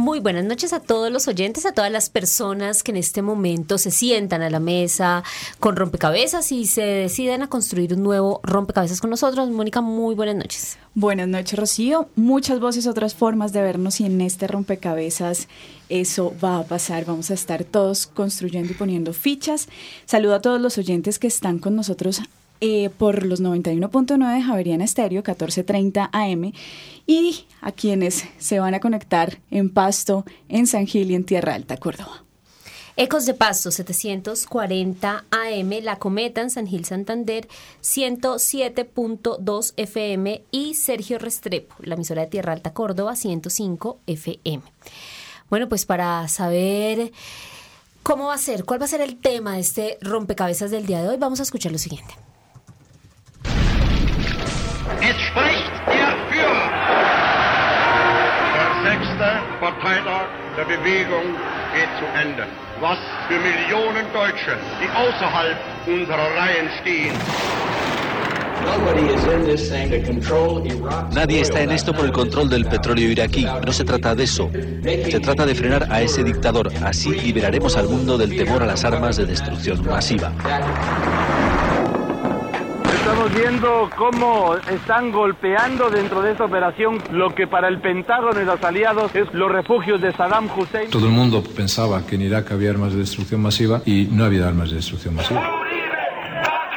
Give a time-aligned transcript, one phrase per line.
[0.00, 3.76] Muy buenas noches a todos los oyentes, a todas las personas que en este momento
[3.76, 5.22] se sientan a la mesa
[5.58, 9.50] con rompecabezas y se deciden a construir un nuevo rompecabezas con nosotros.
[9.50, 10.78] Mónica, muy buenas noches.
[10.94, 12.08] Buenas noches, Rocío.
[12.16, 15.48] Muchas voces, otras formas de vernos y en este rompecabezas
[15.90, 17.04] eso va a pasar.
[17.04, 19.68] Vamos a estar todos construyendo y poniendo fichas.
[20.06, 22.22] Saludo a todos los oyentes que están con nosotros
[22.60, 26.52] eh, por los 91.9 de Javeriana Estéreo, 14.30 AM,
[27.06, 31.54] y a quienes se van a conectar en Pasto, en San Gil y en Tierra
[31.54, 32.24] Alta, Córdoba.
[32.96, 37.48] Ecos de Pasto 740 AM, La Cometa en San Gil Santander
[37.82, 44.62] 107.2 FM y Sergio Restrepo, la emisora de Tierra Alta Córdoba 105 FM.
[45.48, 47.10] Bueno, pues para saber
[48.02, 51.02] cómo va a ser, cuál va a ser el tema de este rompecabezas del día
[51.02, 52.14] de hoy, vamos a escuchar lo siguiente.
[54.98, 56.70] Es spricht der Führer.
[58.56, 59.28] Der sechste
[59.60, 61.36] Parteitag der Bewegung
[61.74, 62.46] geht zu Ende.
[62.80, 65.56] Was für Millionen Deutsche, die außerhalb
[65.86, 67.14] unserer Reihen stehen,
[71.12, 73.46] Nadie está en esto por el control del petróleo iraquí.
[73.64, 74.50] No se trata de eso.
[74.52, 76.70] Se trata de frenar a ese dictador.
[76.84, 80.32] Así liberaremos al mundo del temor a las armas de destrucción masiva.
[83.00, 88.44] Estamos viendo cómo están golpeando dentro de esta operación lo que para el Pentágono y
[88.44, 90.90] los aliados es los refugios de Saddam Hussein.
[90.90, 94.46] Todo el mundo pensaba que en Irak había armas de destrucción masiva y no había
[94.46, 95.40] armas de destrucción masiva.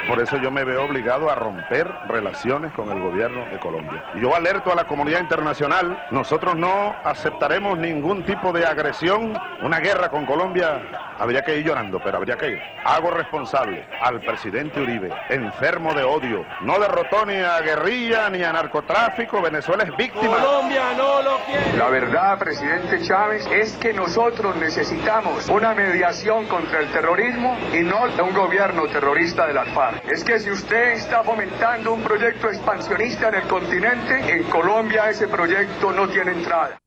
[0.07, 4.03] Por eso yo me veo obligado a romper relaciones con el gobierno de Colombia.
[4.15, 9.79] Y yo alerto a la comunidad internacional, nosotros no aceptaremos ningún tipo de agresión, una
[9.79, 10.81] guerra con Colombia.
[11.19, 12.61] Habría que ir llorando, pero habría que ir.
[12.83, 16.45] Hago responsable al presidente Uribe, enfermo de odio.
[16.61, 19.41] No derrotó ni a guerrilla ni a narcotráfico.
[19.41, 20.37] Venezuela es víctima.
[20.37, 21.77] Colombia no lo quiere.
[21.77, 28.03] La verdad, presidente Chávez, es que nosotros necesitamos una mediación contra el terrorismo y no
[28.21, 29.92] un gobierno terrorista de las FARC.
[30.07, 35.27] Es que si usted está fomentando un proyecto expansionista en el continente, en Colombia ese
[35.27, 36.82] proyecto no tiene entrada.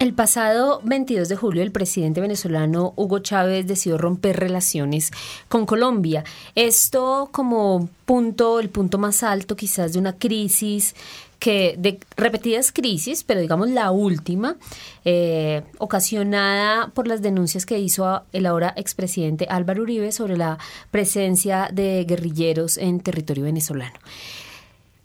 [0.00, 5.12] El pasado 22 de julio, el presidente venezolano Hugo Chávez decidió romper relaciones
[5.48, 6.24] con Colombia.
[6.54, 10.94] Esto como punto, el punto más alto quizás de una crisis
[11.38, 14.56] que de repetidas crisis, pero digamos la última,
[15.04, 20.58] eh, ocasionada por las denuncias que hizo el ahora expresidente Álvaro Uribe sobre la
[20.90, 23.94] presencia de guerrilleros en territorio venezolano.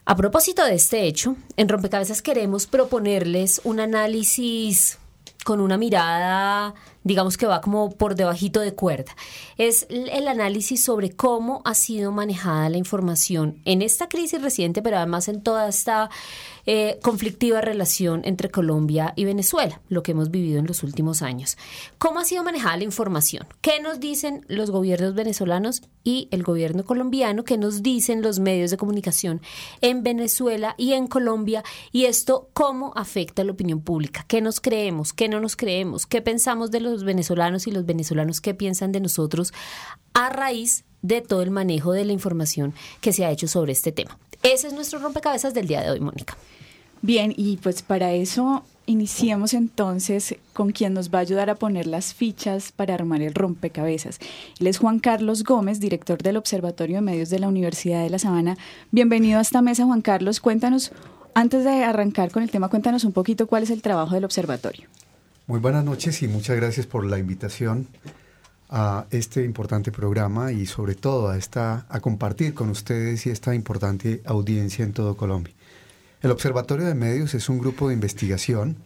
[0.10, 4.98] A propósito de este hecho, en Rompecabezas queremos proponerles un análisis
[5.46, 9.16] con una mirada, digamos que va como por debajito de cuerda.
[9.60, 14.98] Es el análisis sobre cómo ha sido manejada la información en esta crisis reciente, pero
[14.98, 16.10] además en toda esta
[16.66, 21.58] eh, conflictiva relación entre Colombia y Venezuela, lo que hemos vivido en los últimos años.
[21.98, 23.48] ¿Cómo ha sido manejada la información?
[23.62, 27.44] ¿Qué nos dicen los gobiernos venezolanos y el gobierno colombiano?
[27.44, 29.42] ¿Qué nos dicen los medios de comunicación
[29.82, 31.64] en Venezuela y en Colombia?
[31.92, 34.26] Y esto, ¿cómo afecta a la opinión pública?
[34.28, 35.14] ¿Qué nos creemos?
[35.14, 36.06] ¿Qué no nos creemos?
[36.06, 39.54] ¿Qué pensamos de los venezolanos y los venezolanos qué piensan de nosotros
[40.14, 43.92] a raíz de todo el manejo de la información que se ha hecho sobre este
[43.92, 44.18] tema?
[44.44, 46.38] Ese es nuestro rompecabezas del día de hoy, Mónica.
[47.02, 51.88] Bien, y pues para eso iniciemos entonces con quien nos va a ayudar a poner
[51.88, 54.20] las fichas para armar el rompecabezas.
[54.60, 58.20] Él es Juan Carlos Gómez, director del Observatorio de Medios de la Universidad de La
[58.20, 58.58] Sabana.
[58.92, 60.40] Bienvenido a esta mesa, Juan Carlos.
[60.40, 60.92] Cuéntanos,
[61.34, 64.88] antes de arrancar con el tema, cuéntanos un poquito cuál es el trabajo del observatorio.
[65.48, 67.88] Muy buenas noches y muchas gracias por la invitación
[68.70, 73.56] a este importante programa y sobre todo a, esta, a compartir con ustedes y esta
[73.56, 75.54] importante audiencia en todo Colombia.
[76.22, 78.78] El Observatorio de Medios es un grupo de investigación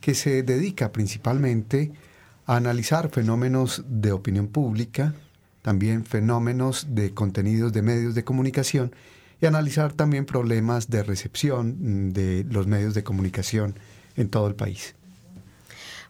[0.00, 1.92] que se dedica principalmente
[2.44, 5.14] a analizar fenómenos de opinión pública,
[5.62, 8.92] también fenómenos de contenidos de medios de comunicación
[9.40, 13.76] y analizar también problemas de recepción de los medios de comunicación
[14.16, 14.94] en todo el país.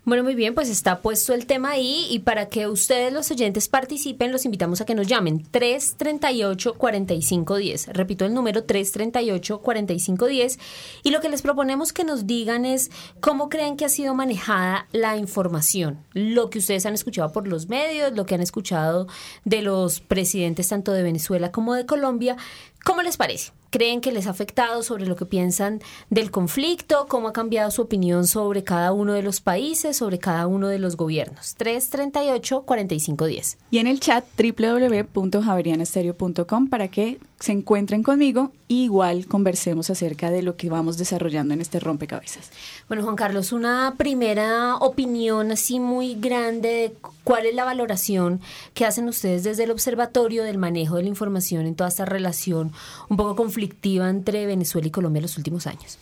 [0.05, 3.69] Bueno, muy bien, pues está puesto el tema ahí y para que ustedes los oyentes
[3.69, 7.93] participen, los invitamos a que nos llamen 338-4510.
[7.93, 10.59] Repito el número 338-4510
[11.05, 12.91] y lo que les proponemos que nos digan es
[13.21, 17.69] cómo creen que ha sido manejada la información, lo que ustedes han escuchado por los
[17.69, 19.07] medios, lo que han escuchado
[19.45, 22.37] de los presidentes tanto de Venezuela como de Colombia,
[22.85, 23.53] ¿cómo les parece?
[23.73, 25.81] Creen que les ha afectado, sobre lo que piensan
[26.11, 30.47] del conflicto, cómo ha cambiado su opinión sobre cada uno de los países, sobre cada
[30.47, 31.57] uno de los gobiernos.
[31.59, 33.57] 338-4510.
[33.71, 40.43] Y en el chat www.javerianestereo.com para que se encuentren conmigo y igual conversemos acerca de
[40.43, 42.53] lo que vamos desarrollando en este rompecabezas.
[42.87, 48.41] Bueno, Juan Carlos, una primera opinión así muy grande de cuál es la valoración
[48.75, 52.71] que hacen ustedes desde el observatorio del manejo de la información en toda esta relación
[53.09, 55.99] un poco conflictiva entre Venezuela y Colombia en los últimos años.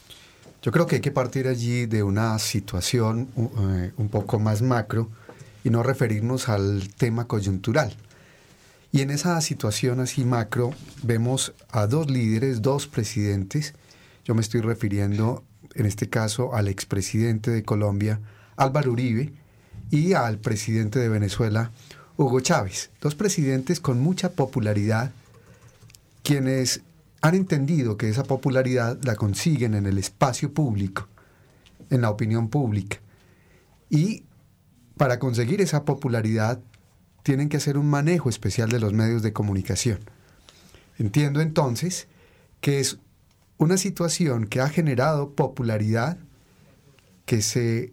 [0.62, 5.08] Yo creo que hay que partir allí de una situación eh, un poco más macro
[5.64, 7.94] y no referirnos al tema coyuntural.
[8.92, 10.72] Y en esa situación así macro
[11.02, 13.74] vemos a dos líderes, dos presidentes.
[14.24, 18.20] Yo me estoy refiriendo en este caso al expresidente de Colombia,
[18.56, 19.32] Álvaro Uribe,
[19.90, 21.70] y al presidente de Venezuela,
[22.16, 22.90] Hugo Chávez.
[23.00, 25.12] Dos presidentes con mucha popularidad,
[26.22, 26.82] quienes
[27.20, 31.08] han entendido que esa popularidad la consiguen en el espacio público,
[31.90, 32.98] en la opinión pública.
[33.90, 34.24] Y
[34.96, 36.60] para conseguir esa popularidad
[37.22, 40.00] tienen que hacer un manejo especial de los medios de comunicación.
[40.98, 42.08] Entiendo entonces
[42.60, 42.98] que es
[43.58, 46.18] una situación que ha generado popularidad,
[47.26, 47.92] que se,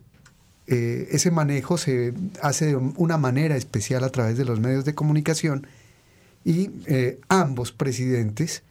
[0.67, 4.95] eh, ese manejo se hace de una manera especial a través de los medios de
[4.95, 5.67] comunicación
[6.45, 8.63] y eh, ambos presidentes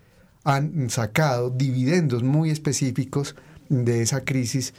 [0.47, 3.35] han sacado dividendos muy específicos
[3.69, 4.75] de esa crisis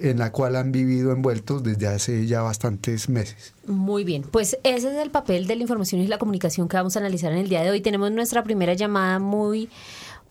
[0.00, 3.54] en la cual han vivido envueltos desde hace ya bastantes meses.
[3.66, 6.96] Muy bien, pues ese es el papel de la información y la comunicación que vamos
[6.96, 7.80] a analizar en el día de hoy.
[7.80, 9.70] Tenemos nuestra primera llamada muy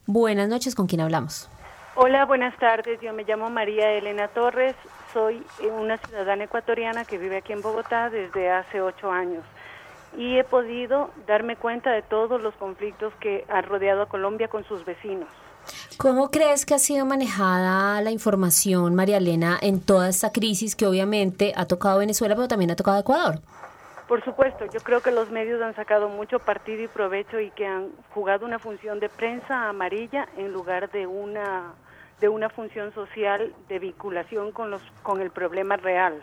[0.07, 1.47] buenas noches, ¿con quién hablamos?
[1.95, 4.75] Hola, buenas tardes, yo me llamo María Elena Torres,
[5.13, 5.41] soy
[5.79, 9.43] una ciudadana ecuatoriana que vive aquí en Bogotá desde hace ocho años
[10.17, 14.63] y he podido darme cuenta de todos los conflictos que han rodeado a Colombia con
[14.65, 15.29] sus vecinos.
[15.97, 20.87] ¿Cómo crees que ha sido manejada la información, María Elena, en toda esta crisis que
[20.87, 23.39] obviamente ha tocado Venezuela, pero también ha tocado Ecuador?
[24.07, 27.65] Por supuesto, yo creo que los medios han sacado mucho partido y provecho y que
[27.65, 31.73] han jugado una función de prensa amarilla en lugar de una
[32.19, 36.21] de una función social de vinculación con los con el problema real.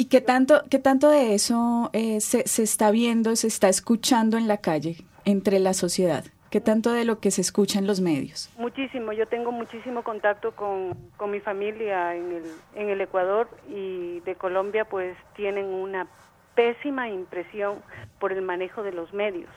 [0.00, 4.38] ¿Y qué tanto, qué tanto de eso eh, se, se está viendo, se está escuchando
[4.38, 6.24] en la calle entre la sociedad?
[6.48, 8.48] ¿Qué tanto de lo que se escucha en los medios?
[8.56, 12.44] Muchísimo, yo tengo muchísimo contacto con, con mi familia en el,
[12.76, 16.06] en el Ecuador y de Colombia pues tienen una
[16.54, 17.82] pésima impresión
[18.18, 19.50] por el manejo de los medios.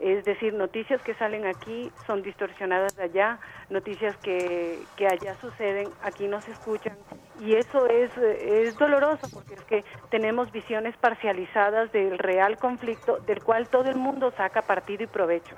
[0.00, 3.38] Es decir, noticias que salen aquí son distorsionadas de allá,
[3.68, 6.96] noticias que, que allá suceden, aquí no se escuchan.
[7.40, 13.42] Y eso es, es doloroso porque es que tenemos visiones parcializadas del real conflicto del
[13.42, 15.56] cual todo el mundo saca partido y provecho.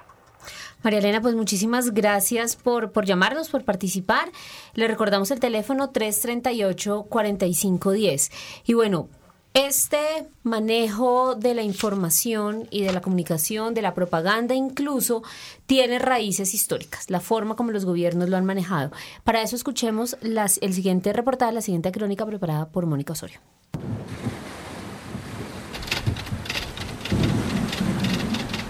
[0.83, 4.33] María Elena, pues muchísimas gracias por, por llamarnos, por participar.
[4.75, 8.33] Le recordamos el teléfono 338-4510.
[8.67, 9.09] Y bueno,
[9.55, 15.23] este manejo de la información y de la comunicación, de la propaganda incluso,
[15.67, 18.93] tiene raíces históricas, la forma como los gobiernos lo han manejado.
[19.25, 23.41] Para eso escuchemos las, el siguiente reportaje, la siguiente crónica preparada por Mónica Osorio.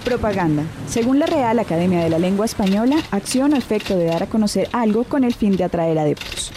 [0.05, 0.65] Propaganda.
[0.89, 4.69] Según la Real Academia de la Lengua Española, acción o efecto de dar a conocer
[4.73, 6.53] algo con el fin de atraer adeptos.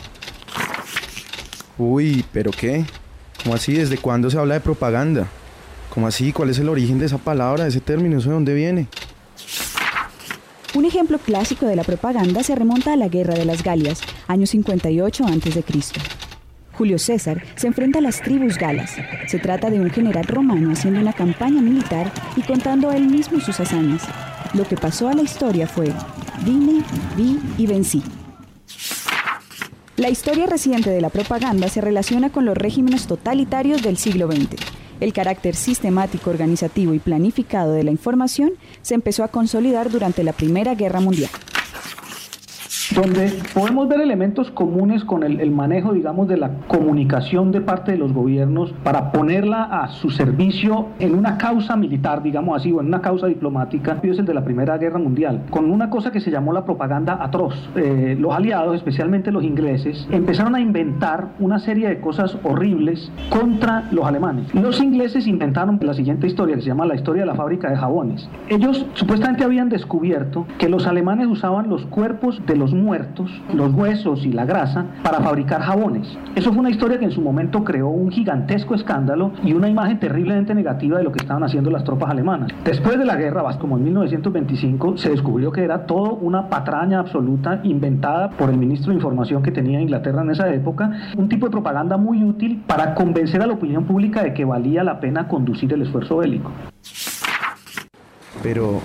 [1.78, 2.86] Uy, ¿pero qué?
[3.46, 3.74] ¿Cómo así?
[3.74, 5.28] ¿Desde cuándo se habla de propaganda?
[5.94, 6.32] ¿Cómo así?
[6.32, 8.18] ¿Cuál es el origen de esa palabra, de ese término?
[8.18, 8.88] ¿Eso de dónde viene?
[10.74, 14.48] Un ejemplo clásico de la propaganda se remonta a la Guerra de las Galias, año
[14.48, 15.64] 58 a.C.
[16.72, 18.96] Julio César se enfrenta a las tribus galas.
[19.28, 23.40] Se trata de un general romano haciendo una campaña militar y contando a él mismo
[23.40, 24.02] sus hazañas.
[24.56, 25.94] Lo que pasó a la historia fue,
[26.44, 26.84] vine,
[27.16, 28.02] vi y vencí.
[29.98, 34.62] La historia reciente de la propaganda se relaciona con los regímenes totalitarios del siglo XX.
[35.00, 40.34] El carácter sistemático, organizativo y planificado de la información se empezó a consolidar durante la
[40.34, 41.32] Primera Guerra Mundial.
[42.94, 47.94] Donde podemos ver elementos comunes con el, el manejo, digamos, de la comunicación de parte
[47.94, 52.82] de los gobiernos para ponerla a su servicio en una causa militar, digamos así, o
[52.82, 56.20] en una causa diplomática, es el de la Primera Guerra Mundial, con una cosa que
[56.20, 57.56] se llamó la propaganda atroz.
[57.76, 63.88] Eh, los aliados, especialmente los ingleses, empezaron a inventar una serie de cosas horribles contra
[63.92, 64.54] los alemanes.
[64.54, 67.78] Los ingleses inventaron la siguiente historia, que se llama la historia de la fábrica de
[67.78, 68.30] jabones.
[68.50, 74.26] Ellos supuestamente habían descubierto que los alemanes usaban los cuerpos de los muertos, los huesos
[74.26, 76.18] y la grasa, para fabricar jabones.
[76.36, 80.00] Eso fue una historia que en su momento creó un gigantesco escándalo y una imagen
[80.00, 82.52] terriblemente negativa de lo que estaban haciendo las tropas alemanas.
[82.64, 87.62] Después de la guerra, como en 1925, se descubrió que era todo una patraña absoluta
[87.64, 91.52] inventada por el ministro de Información que tenía Inglaterra en esa época, un tipo de
[91.52, 95.72] propaganda muy útil para convencer a la opinión pública de que valía la pena conducir
[95.74, 96.52] el esfuerzo bélico.
[98.42, 98.82] Pero,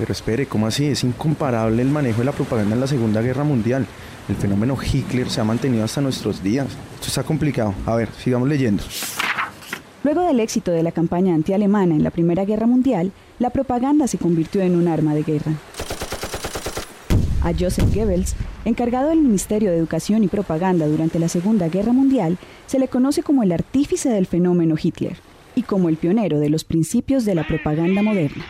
[0.00, 0.86] pero espere, ¿cómo así?
[0.86, 3.86] Es incomparable el manejo de la propaganda en la Segunda Guerra Mundial.
[4.30, 6.68] El fenómeno Hitler se ha mantenido hasta nuestros días.
[6.94, 7.74] Esto está complicado.
[7.84, 8.82] A ver, sigamos leyendo.
[10.02, 14.16] Luego del éxito de la campaña antialemana en la Primera Guerra Mundial, la propaganda se
[14.16, 15.52] convirtió en un arma de guerra.
[17.42, 22.38] A Joseph Goebbels, encargado del Ministerio de Educación y Propaganda durante la Segunda Guerra Mundial,
[22.66, 25.18] se le conoce como el artífice del fenómeno Hitler
[25.54, 28.46] y como el pionero de los principios de la propaganda moderna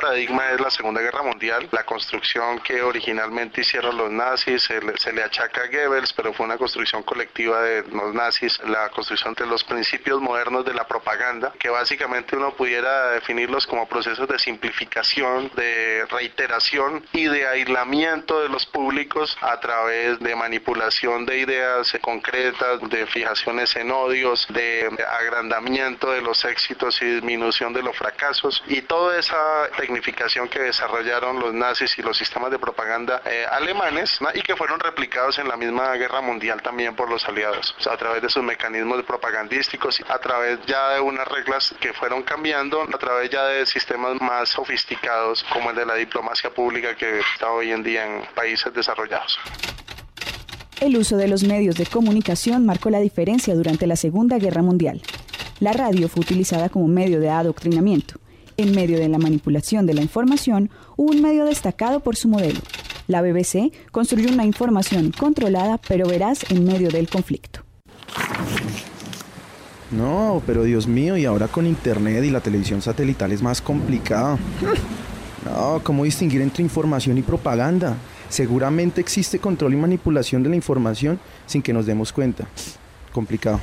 [0.00, 5.22] paradigma es la Segunda Guerra Mundial, la construcción que originalmente hicieron los nazis, se le,
[5.22, 9.64] achaca a Goebbels, pero fue una construcción colectiva de los nazis, la construcción de los
[9.64, 16.04] principios modernos de la propaganda, que básicamente uno pudiera definirlos como procesos de simplificación, de
[16.10, 23.06] reiteración y de aislamiento de los públicos a través de manipulación de ideas concretas, de
[23.06, 28.62] fijaciones en odios, de agrandamiento de los éxitos y disminución de los fracasos.
[28.66, 34.18] Y toda esa tecnificación que desarrollaron los nazis y los sistemas de propaganda eh, alemanes
[34.34, 38.20] y que fueron replicados en la misma guerra mundial también por los aliados, a través
[38.20, 43.30] de sus mecanismos propagandísticos, a través ya de unas reglas que fueron cambiando, a través
[43.30, 47.84] ya de sistemas más sofisticados como el de la diplomacia pública que está hoy en
[47.84, 49.38] día en países desarrollados.
[50.80, 55.00] El uso de los medios de comunicación marcó la diferencia durante la Segunda Guerra Mundial.
[55.60, 58.16] La radio fue utilizada como medio de adoctrinamiento
[58.56, 62.60] en medio de la manipulación de la información, hubo un medio destacado por su modelo.
[63.08, 67.60] La BBC construyó una información controlada pero veraz en medio del conflicto.
[69.90, 74.38] No, pero Dios mío, y ahora con Internet y la televisión satelital es más complicado.
[75.44, 77.96] No, ¿cómo distinguir entre información y propaganda?
[78.28, 82.48] Seguramente existe control y manipulación de la información sin que nos demos cuenta.
[83.12, 83.60] Complicado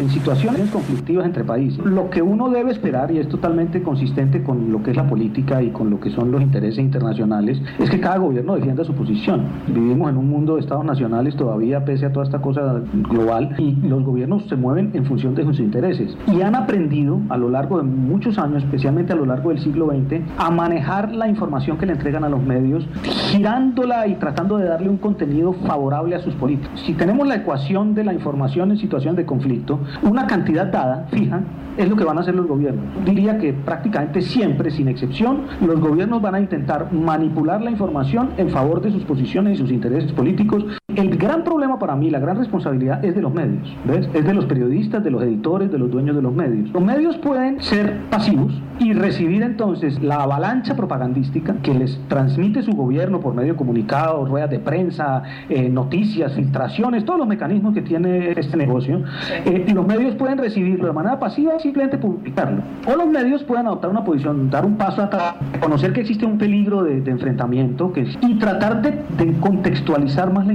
[0.00, 1.84] en situaciones conflictivas entre países.
[1.84, 5.62] Lo que uno debe esperar, y es totalmente consistente con lo que es la política
[5.62, 9.46] y con lo que son los intereses internacionales, es que cada gobierno defienda su posición.
[9.68, 13.74] Vivimos en un mundo de estados nacionales todavía, pese a toda esta cosa global, y
[13.86, 16.16] los gobiernos se mueven en función de sus intereses.
[16.26, 19.88] Y han aprendido a lo largo de muchos años, especialmente a lo largo del siglo
[19.88, 22.86] XX, a manejar la información que le entregan a los medios,
[23.30, 26.82] girándola y tratando de darle un contenido favorable a sus políticos.
[26.86, 31.40] Si tenemos la ecuación de la información en situación de conflicto, una cantidad dada, fija,
[31.76, 32.84] es lo que van a hacer los gobiernos.
[33.04, 38.50] Diría que prácticamente siempre, sin excepción, los gobiernos van a intentar manipular la información en
[38.50, 40.64] favor de sus posiciones y sus intereses políticos.
[40.96, 44.08] El gran problema para mí, la gran responsabilidad es de los medios, ¿ves?
[44.14, 46.70] Es de los periodistas, de los editores, de los dueños de los medios.
[46.70, 52.72] Los medios pueden ser pasivos y recibir entonces la avalancha propagandística que les transmite su
[52.72, 57.82] gobierno por medio de comunicados, ruedas de prensa, eh, noticias, filtraciones, todos los mecanismos que
[57.82, 59.02] tiene este negocio.
[59.44, 62.62] Eh, y los medios pueden recibirlo de manera pasiva simplemente publicarlo.
[62.86, 66.38] O los medios pueden adoptar una posición, dar un paso atrás, conocer que existe un
[66.38, 68.96] peligro de, enfrentamiento que, y tratar de,
[69.40, 70.52] contextualizar más la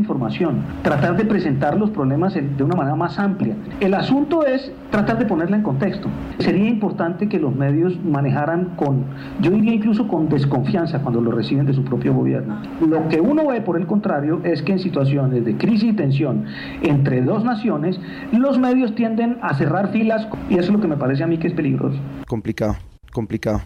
[0.84, 3.56] tratar de presentar los problemas de una manera más amplia.
[3.80, 6.08] El asunto es tratar de ponerla en contexto.
[6.40, 9.06] Sería importante que los medios manejaran con,
[9.42, 12.62] yo diría incluso con desconfianza cuando lo reciben de su propio gobierno.
[12.88, 16.46] Lo que uno ve, por el contrario, es que en situaciones de crisis y tensión
[16.82, 18.00] entre dos naciones,
[18.32, 21.38] los medios tienden a cerrar filas y eso es lo que me parece a mí
[21.38, 21.98] que es peligroso.
[22.28, 22.76] Complicado,
[23.12, 23.62] complicado.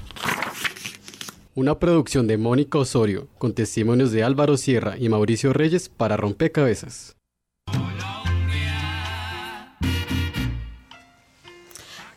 [1.57, 7.15] Una producción de Mónica Osorio, con testimonios de Álvaro Sierra y Mauricio Reyes para Rompecabezas.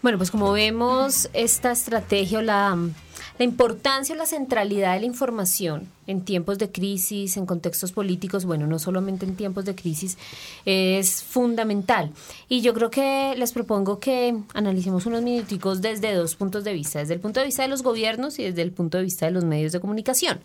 [0.03, 2.77] Bueno, pues como vemos, esta estrategia o la
[3.39, 8.47] la importancia o la centralidad de la información en tiempos de crisis, en contextos políticos,
[8.47, 10.17] bueno, no solamente en tiempos de crisis,
[10.65, 12.11] es fundamental.
[12.49, 16.99] Y yo creo que les propongo que analicemos unos minuticos desde dos puntos de vista,
[16.99, 19.33] desde el punto de vista de los gobiernos y desde el punto de vista de
[19.33, 20.41] los medios de comunicación.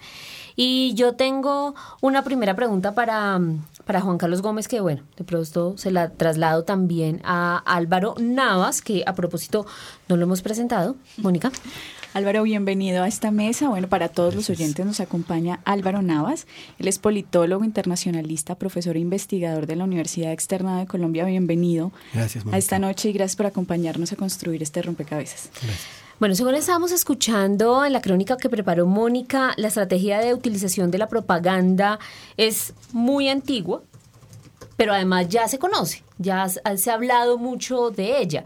[0.55, 3.39] Y yo tengo una primera pregunta para,
[3.85, 8.81] para Juan Carlos Gómez, que bueno, de pronto se la traslado también a Álvaro Navas,
[8.81, 9.65] que a propósito
[10.09, 10.95] no lo hemos presentado.
[11.17, 11.51] Mónica.
[12.13, 13.69] Álvaro, bienvenido a esta mesa.
[13.69, 16.45] Bueno, para todos los oyentes nos acompaña Álvaro Navas.
[16.77, 21.25] Él es politólogo internacionalista, profesor e investigador de la Universidad Externa de Colombia.
[21.25, 25.49] Bienvenido gracias, a esta noche y gracias por acompañarnos a construir este rompecabezas.
[25.53, 25.87] Gracias.
[26.19, 30.99] Bueno, según estábamos escuchando en la crónica que preparó Mónica, la estrategia de utilización de
[30.99, 31.97] la propaganda
[32.37, 33.81] es muy antigua,
[34.77, 38.43] pero además ya se conoce, ya se ha hablado mucho de ella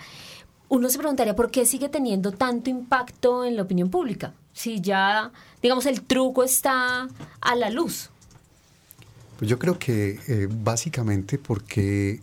[0.69, 5.31] uno se preguntaría por qué sigue teniendo tanto impacto en la opinión pública, si ya,
[5.61, 7.07] digamos, el truco está
[7.41, 8.09] a la luz.
[9.37, 12.21] Pues yo creo que eh, básicamente porque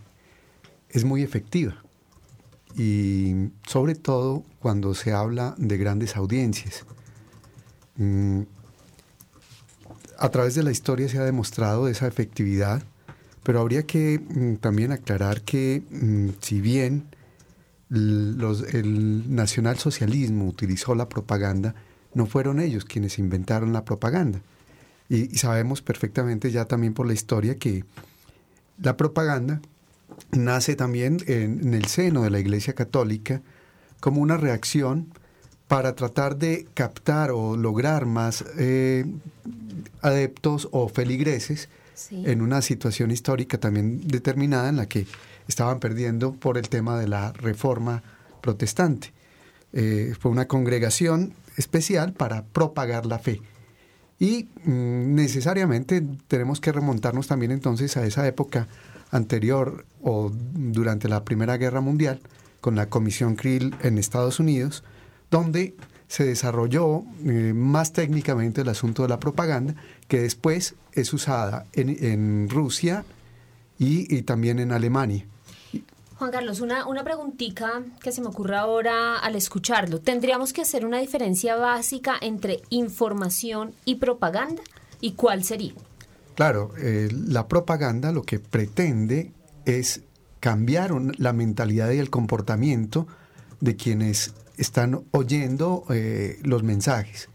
[0.90, 1.76] es muy efectiva
[2.76, 6.84] y sobre todo cuando se habla de grandes audiencias.
[7.96, 8.42] Mm,
[10.18, 12.82] a través de la historia se ha demostrado esa efectividad,
[13.42, 17.04] pero habría que mm, también aclarar que mm, si bien
[17.94, 21.74] los, el nacionalsocialismo utilizó la propaganda,
[22.14, 24.40] no fueron ellos quienes inventaron la propaganda.
[25.08, 27.84] Y, sabemos perfectamente ya también por la historia que
[28.82, 29.60] la propaganda
[30.32, 33.42] nace también en, el seno de la Iglesia Católica
[34.00, 35.08] como una reacción
[35.68, 39.06] para tratar de captar o lograr más eh,
[40.02, 41.68] adeptos o feligreses
[42.10, 45.06] en una situación histórica también determinada en la que
[45.48, 48.02] estaban perdiendo por el tema de la reforma
[48.40, 49.12] protestante.
[49.72, 53.40] Eh, fue una congregación especial para propagar la fe.
[54.18, 58.68] Y mm, necesariamente tenemos que remontarnos también entonces a esa época
[59.10, 62.20] anterior o durante la Primera Guerra Mundial
[62.60, 64.84] con la Comisión Krill en Estados Unidos,
[65.30, 65.74] donde
[66.06, 69.74] se desarrolló eh, más técnicamente el asunto de la propaganda,
[70.08, 73.04] que después es usada en, Rusia
[73.78, 75.26] y también en Alemania.
[76.16, 80.00] Juan Carlos, una, una preguntita que se me ocurre ahora al escucharlo.
[80.00, 84.62] ¿Tendríamos que hacer una diferencia básica entre información y propaganda?
[85.00, 85.72] ¿Y cuál sería?
[86.34, 89.32] Claro, eh, la propaganda lo que pretende
[89.64, 90.02] es
[90.38, 93.06] cambiar la mentalidad y el comportamiento
[93.60, 97.28] de quienes están oyendo eh, los mensajes.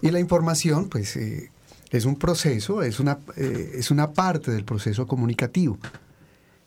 [0.00, 1.50] Y la información, pues, eh,
[1.90, 5.78] es un proceso, es una, es una parte del proceso comunicativo.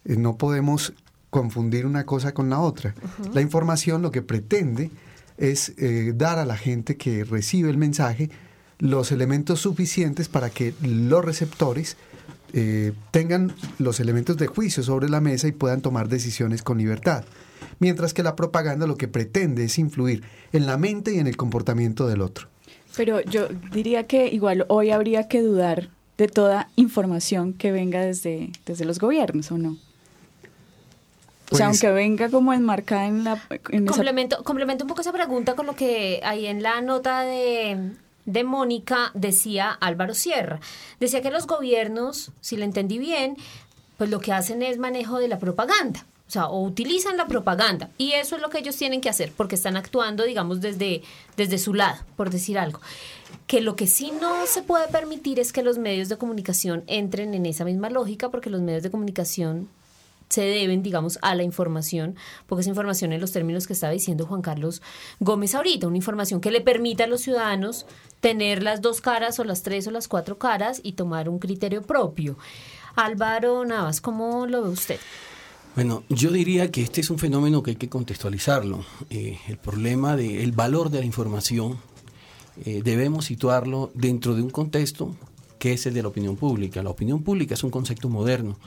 [0.04, 0.94] no podemos
[1.32, 2.94] confundir una cosa con la otra.
[3.34, 4.92] La información lo que pretende
[5.38, 8.30] es eh, dar a la gente que recibe el mensaje
[8.78, 11.98] los elementos suficientes para que los receptores
[12.54, 17.24] eh, tengan los elementos de juicio sobre la mesa y puedan tomar decisiones con libertad.
[17.80, 21.38] Mientras que la propaganda lo que pretende es influir en la mente y en el
[21.38, 22.50] comportamiento del otro.
[22.98, 28.52] Pero yo diría que igual hoy habría que dudar de toda información que venga desde,
[28.66, 29.78] desde los gobiernos, ¿o no?
[31.52, 33.42] O sea, pues aunque venga como enmarcada en la...
[33.88, 37.92] complemento, complemento un poco esa pregunta con lo que ahí en la nota de,
[38.26, 40.62] de Mónica decía Álvaro Sierra.
[41.02, 43.36] Decía que los gobiernos, si le entendí bien,
[43.98, 46.06] pues lo que hacen es manejo de la propaganda.
[46.26, 47.90] O sea, o utilizan la propaganda.
[47.98, 51.02] Y eso es lo que ellos tienen que hacer, porque están actuando, digamos, desde,
[51.36, 52.80] desde su lado, por decir algo.
[53.48, 57.34] Que lo que sí no se puede permitir es que los medios de comunicación entren
[57.34, 59.68] en esa misma lógica, porque los medios de comunicación
[60.32, 62.16] se deben, digamos, a la información,
[62.48, 64.82] porque esa información en los términos que estaba diciendo Juan Carlos
[65.20, 67.86] Gómez ahorita, una información que le permita a los ciudadanos
[68.22, 71.82] tener las dos caras o las tres o las cuatro caras y tomar un criterio
[71.82, 72.38] propio.
[72.96, 75.00] Álvaro Navas, ¿cómo lo ve usted?
[75.76, 78.84] Bueno, yo diría que este es un fenómeno que hay que contextualizarlo.
[79.10, 81.78] Eh, el problema del valor de la información
[82.66, 85.16] eh, debemos situarlo dentro de un contexto
[85.60, 86.84] que es el de la opinión pública.
[86.84, 88.58] La opinión pública es un concepto moderno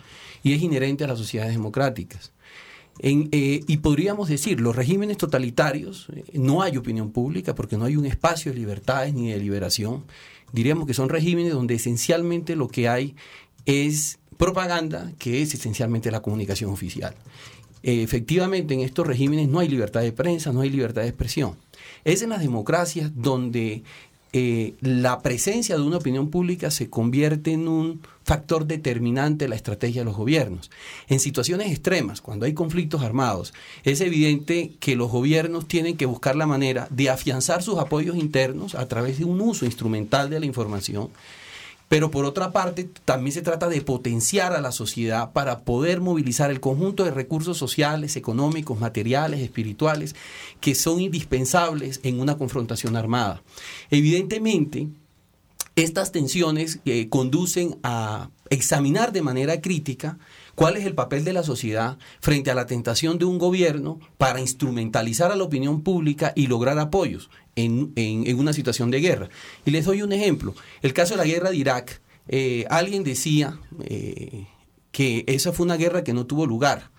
[0.44, 2.32] y es inherente a las sociedades democráticas.
[3.00, 7.96] Eh, y podríamos decir, los regímenes totalitarios, eh, no hay opinión pública porque no hay
[7.96, 10.04] un espacio de libertades ni de liberación.
[10.52, 13.16] Diríamos que son regímenes donde esencialmente lo que hay
[13.66, 17.14] es propaganda, que es esencialmente la comunicación oficial.
[17.82, 21.56] Eh, efectivamente, en estos regímenes no hay libertad de prensa, no hay libertad de expresión.
[22.04, 23.82] Es en las democracias donde
[24.36, 29.54] eh, la presencia de una opinión pública se convierte en un factor determinante de la
[29.54, 30.72] estrategia de los gobiernos.
[31.06, 36.34] En situaciones extremas, cuando hay conflictos armados, es evidente que los gobiernos tienen que buscar
[36.34, 40.46] la manera de afianzar sus apoyos internos a través de un uso instrumental de la
[40.46, 41.10] información
[41.88, 46.50] pero por otra parte también se trata de potenciar a la sociedad para poder movilizar
[46.50, 50.14] el conjunto de recursos sociales, económicos, materiales, espirituales,
[50.60, 53.42] que son indispensables en una confrontación armada.
[53.90, 54.88] Evidentemente,
[55.76, 60.18] estas tensiones eh, conducen a examinar de manera crítica
[60.54, 64.40] cuál es el papel de la sociedad frente a la tentación de un gobierno para
[64.40, 67.92] instrumentalizar a la opinión pública y lograr apoyos en,
[68.38, 69.28] una situación de guerra.
[69.64, 70.54] Y les doy un ejemplo.
[70.82, 74.46] El caso de la guerra de Irak, eh, alguien decía eh,
[74.92, 76.90] que esa fue una guerra que no tuvo lugar.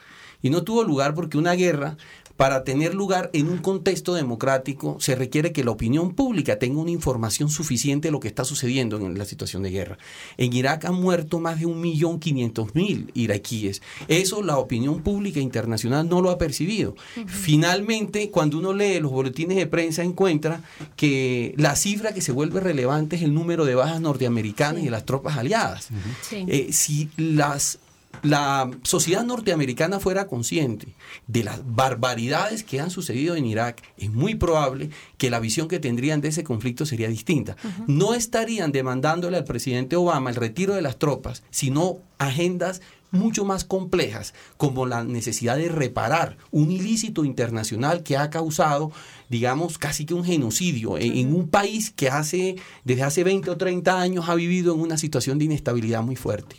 [0.41, 1.97] Y no tuvo lugar porque una guerra
[2.37, 6.91] para tener lugar en un contexto democrático se requiere que la opinión pública tenga una
[6.91, 9.97] información suficiente de lo que está sucediendo en la situación de guerra.
[10.37, 13.81] En Irak han muerto más de un millón quinientos mil iraquíes.
[14.07, 16.95] Eso la opinión pública internacional no lo ha percibido.
[17.25, 20.61] Finalmente, cuando uno lee los boletines de prensa, encuentra
[20.95, 24.91] que la cifra que se vuelve relevante es el número de bajas norteamericanas y de
[24.91, 25.89] las tropas aliadas.
[26.31, 27.79] Eh, si las
[28.23, 30.95] la sociedad norteamericana fuera consciente
[31.27, 35.79] de las barbaridades que han sucedido en Irak, es muy probable que la visión que
[35.79, 37.55] tendrían de ese conflicto sería distinta.
[37.87, 43.63] No estarían demandándole al presidente Obama el retiro de las tropas, sino agendas mucho más
[43.63, 48.91] complejas, como la necesidad de reparar un ilícito internacional que ha causado,
[49.29, 53.57] digamos, casi que un genocidio en, en, un país que hace, desde hace 20 o
[53.57, 56.57] 30 años ha vivido en una situación de inestabilidad muy fuerte.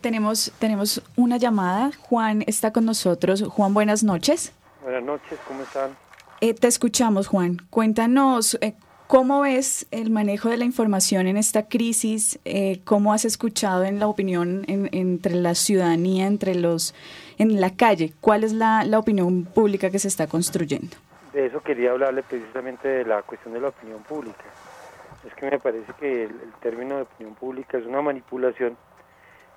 [0.00, 1.90] Tenemos, tenemos una llamada.
[2.02, 3.42] Juan está con nosotros.
[3.42, 4.52] Juan, buenas noches.
[4.82, 5.96] Buenas noches, ¿cómo están?
[6.40, 7.58] Eh, te escuchamos, Juan.
[7.68, 8.74] Cuéntanos eh,
[9.08, 13.98] cómo ves el manejo de la información en esta crisis, eh, cómo has escuchado en
[13.98, 16.94] la opinión entre la ciudadanía, entre los
[17.36, 20.96] en la calle, cuál es la, opinión pública que se está construyendo.
[21.32, 24.44] De eso quería hablarle precisamente de la cuestión de la opinión pública.
[25.26, 28.76] Es que me parece que el término de opinión pública es una manipulación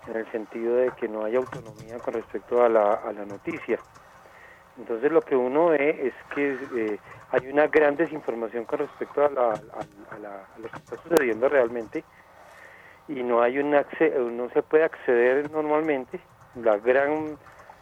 [0.07, 3.79] en el sentido de que no hay autonomía con respecto a la, a la noticia.
[4.77, 6.99] Entonces lo que uno ve es que eh,
[7.31, 12.03] hay una gran desinformación con respecto a, la, a, lo que está sucediendo realmente
[13.07, 16.19] y no hay un no se puede acceder normalmente
[16.55, 17.37] la gran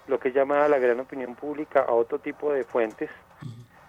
[0.07, 3.09] lo que llama la gran opinión pública a otro tipo de fuentes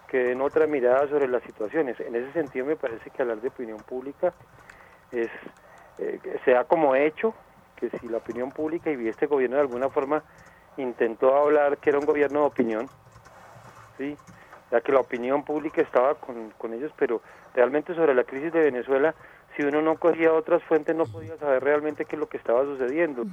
[0.07, 1.99] que den otra mirada sobre las situaciones.
[1.99, 4.33] En ese sentido me parece que hablar de opinión pública
[5.11, 5.29] es
[5.97, 7.33] eh, sea como hecho
[7.89, 10.23] que si la opinión pública y este gobierno de alguna forma
[10.77, 12.87] intentó hablar que era un gobierno de opinión,
[13.97, 14.15] ¿sí?
[14.71, 17.21] ya que la opinión pública estaba con, ellos, pero
[17.53, 19.13] realmente sobre la crisis de Venezuela,
[19.55, 22.63] si uno no cogía otras fuentes no podía saber realmente qué es lo que estaba
[22.63, 23.25] sucediendo.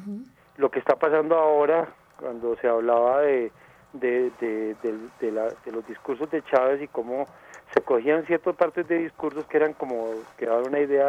[0.56, 3.52] Lo que está pasando ahora, cuando se hablaba de,
[3.94, 4.76] de, de,
[5.20, 7.24] de, los discursos de Chávez y cómo
[7.72, 11.08] se cogían ciertas partes de discursos que eran como que daban una idea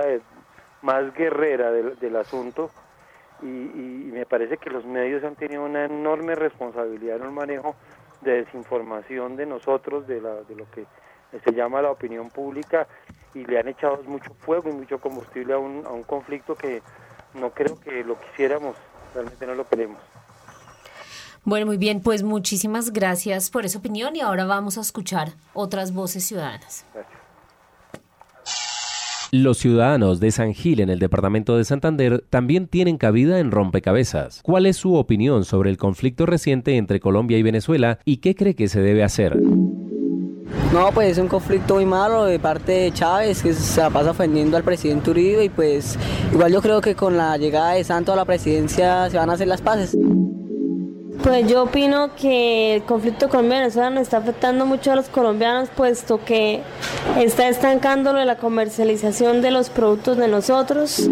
[0.81, 2.71] más guerrera del asunto,
[3.41, 7.75] y, me parece que los medios han tenido una enorme responsabilidad en el manejo
[8.21, 10.85] de desinformación de nosotros, de, la, de lo que
[11.43, 12.87] se llama la opinión pública,
[13.33, 16.81] y le han echado mucho fuego y mucho combustible a un, a un conflicto que
[17.33, 18.75] no creo que lo quisiéramos,
[19.13, 19.99] realmente no lo queremos.
[21.43, 25.93] Bueno, muy bien, pues muchísimas gracias por esa opinión y ahora vamos a escuchar otras
[25.93, 26.85] voces ciudadanas.
[26.93, 27.20] Gracias.
[29.33, 34.41] Los ciudadanos de San Gil en el departamento de Santander también tienen cabida en rompecabezas.
[34.43, 38.55] ¿Cuál es su opinión sobre el conflicto reciente entre Colombia y Venezuela y qué cree
[38.55, 39.37] que se debe hacer?
[40.73, 44.57] No, pues es un conflicto muy malo de parte de Chávez, que se pasa ofendiendo
[44.57, 45.97] al presidente Uribe y pues
[46.33, 49.33] igual yo creo que con la llegada de Santos a la presidencia se van a
[49.33, 49.97] hacer las paces.
[51.23, 55.69] Pues yo opino que el conflicto con Venezuela nos está afectando mucho a los colombianos,
[55.69, 56.63] puesto que
[57.19, 61.09] está estancando la comercialización de los productos de nosotros.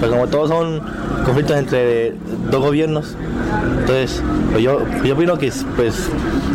[0.00, 0.82] Pues como todos son
[1.24, 2.14] conflictos entre
[2.50, 3.16] dos gobiernos,
[3.78, 6.10] entonces pues yo, yo opino que pues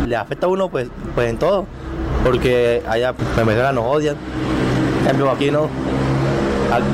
[0.06, 1.64] le afecta a uno pues, pues en todo,
[2.22, 4.16] porque allá pues, Venezuela nos odian,
[5.00, 5.68] en cambio aquí no,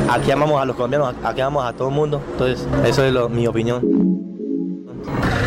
[0.08, 3.46] aquí amamos a los colombianos, aquí amamos a todo el mundo, entonces eso es mi
[3.48, 4.11] opinión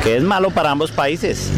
[0.03, 1.51] que es malo para ambos países,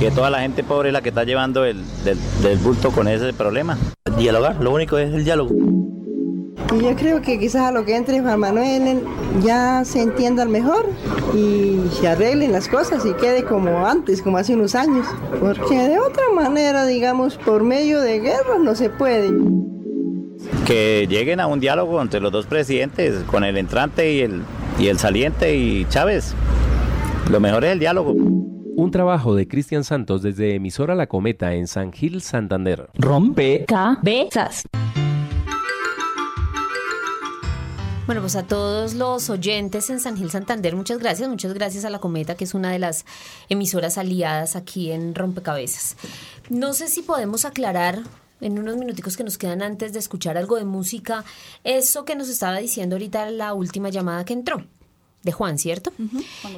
[0.00, 3.32] que toda la gente pobre es la que está llevando el del, bulto con ese
[3.32, 3.78] problema.
[4.18, 5.54] Dialogar, lo único es el diálogo.
[6.70, 9.04] Yo creo que quizás a lo que entre Juan Manuel
[9.44, 10.86] ya se entiendan mejor
[11.32, 15.06] y se arreglen las cosas y quede como antes, como hace unos años.
[15.40, 19.30] Porque de otra manera, digamos, por medio de guerras no se puede.
[20.66, 24.42] que lleguen a un diálogo entre los dos presidentes, con el entrante y el,
[24.78, 26.34] y el saliente y Chávez.
[27.30, 28.12] Lo mejor es el diálogo.
[28.12, 32.90] Un trabajo de Cristian Santos desde emisora La Cometa en San Gil, Santander.
[32.94, 34.64] Rompe cabezas.
[38.06, 41.90] Bueno, pues a todos los oyentes en San Gil Santander, muchas gracias, muchas gracias a
[41.90, 43.06] La Cometa, que es una de las
[43.48, 45.96] emisoras aliadas aquí en Rompecabezas.
[46.50, 48.02] No sé si podemos aclarar
[48.42, 51.24] en unos minuticos que nos quedan antes de escuchar algo de música,
[51.64, 54.62] eso que nos estaba diciendo ahorita la última llamada que entró,
[55.24, 55.92] de Juan, ¿cierto?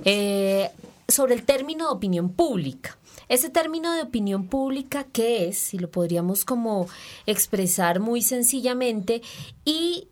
[0.05, 0.71] Eh,
[1.09, 2.99] sobre el término de opinión pública.
[3.29, 5.59] Ese término de opinión pública, ¿qué es?
[5.59, 6.87] Si lo podríamos como
[7.27, 9.23] expresar muy sencillamente
[9.65, 10.09] y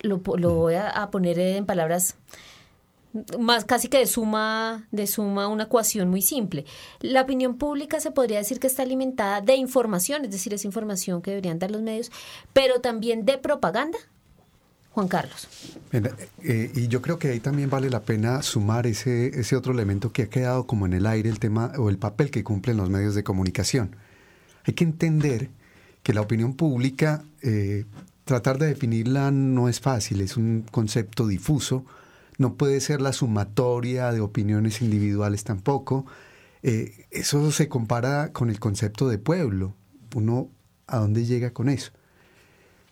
[0.00, 2.16] lo, lo voy a, a poner en palabras
[3.38, 6.64] más casi que de suma, de suma una ecuación muy simple.
[7.00, 11.22] La opinión pública se podría decir que está alimentada de información, es decir, es información
[11.22, 12.10] que deberían dar los medios,
[12.52, 13.98] pero también de propaganda.
[14.96, 15.46] Juan Carlos.
[16.42, 20.10] Eh, y yo creo que ahí también vale la pena sumar ese, ese otro elemento
[20.10, 22.88] que ha quedado como en el aire, el tema o el papel que cumplen los
[22.88, 23.94] medios de comunicación.
[24.64, 25.50] Hay que entender
[26.02, 27.84] que la opinión pública, eh,
[28.24, 31.84] tratar de definirla no es fácil, es un concepto difuso,
[32.38, 36.06] no puede ser la sumatoria de opiniones individuales tampoco.
[36.62, 39.74] Eh, eso se compara con el concepto de pueblo.
[40.14, 40.48] Uno,
[40.86, 41.92] ¿a dónde llega con eso?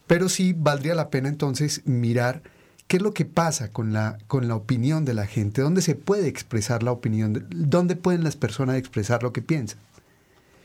[0.06, 2.42] Pero sí valdría la pena entonces mirar
[2.86, 5.94] qué es lo que pasa con la, con la opinión de la gente, dónde se
[5.94, 9.78] puede expresar la opinión, dónde pueden las personas expresar lo que piensan.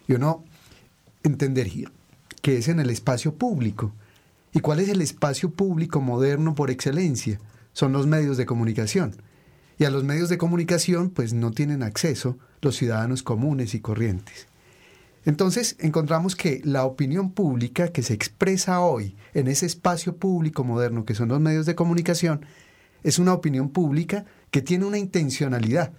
[0.07, 0.43] Y uno
[1.23, 1.91] entendería
[2.41, 3.93] que es en el espacio público.
[4.53, 7.39] ¿Y cuál es el espacio público moderno por excelencia?
[7.73, 9.15] Son los medios de comunicación.
[9.77, 14.47] Y a los medios de comunicación pues no tienen acceso los ciudadanos comunes y corrientes.
[15.25, 21.05] Entonces encontramos que la opinión pública que se expresa hoy en ese espacio público moderno
[21.05, 22.45] que son los medios de comunicación
[23.03, 25.91] es una opinión pública que tiene una intencionalidad.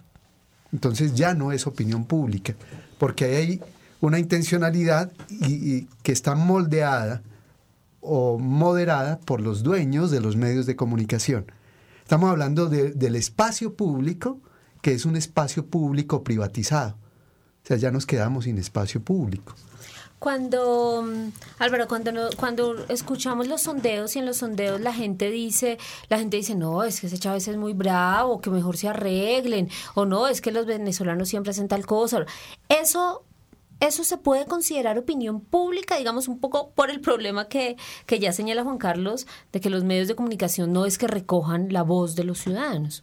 [0.71, 2.55] Entonces ya no es opinión pública,
[2.97, 3.61] porque hay
[3.99, 5.11] una intencionalidad
[6.03, 7.21] que está moldeada
[7.99, 11.45] o moderada por los dueños de los medios de comunicación.
[12.01, 14.39] Estamos hablando de, del espacio público,
[14.81, 16.97] que es un espacio público privatizado.
[17.71, 19.55] Sea, ya nos quedamos sin espacio público.
[20.19, 21.05] Cuando,
[21.57, 25.77] Álvaro, cuando, cuando escuchamos los sondeos y en los sondeos la gente dice,
[26.09, 29.69] la gente dice, no, es que ese Chávez es muy bravo, que mejor se arreglen,
[29.95, 32.25] o no, es que los venezolanos siempre hacen tal cosa.
[32.67, 33.23] Eso
[33.79, 38.33] eso se puede considerar opinión pública, digamos, un poco por el problema que, que, ya
[38.33, 42.15] señala Juan Carlos, de que los medios de comunicación no es que recojan la voz
[42.15, 43.01] de los ciudadanos.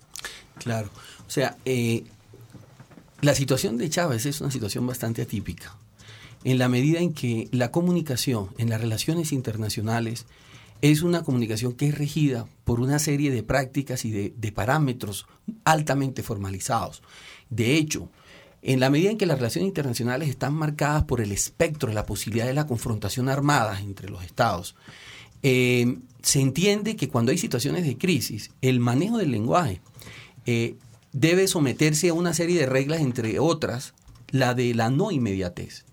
[0.59, 0.91] Claro,
[1.27, 2.05] o sea, eh,
[3.21, 5.77] la situación de Chávez es una situación bastante atípica,
[6.45, 10.27] en la medida en que la comunicación en las relaciones internacionales
[10.83, 15.27] es una comunicación que es regida por una serie de prácticas y de, parámetros
[15.65, 17.03] altamente formalizados.
[17.51, 18.09] De hecho,
[18.63, 22.07] en la medida en que las relaciones internacionales están marcadas por el espectro de la
[22.07, 24.77] posibilidad de la confrontación armada entre los estados,
[25.43, 29.81] eh, se entiende que cuando hay situaciones de crisis, el manejo del lenguaje
[30.47, 30.77] eh,
[31.13, 33.95] debe someterse a una serie de reglas, entre otras,
[34.31, 35.85] la de la no inmediatez.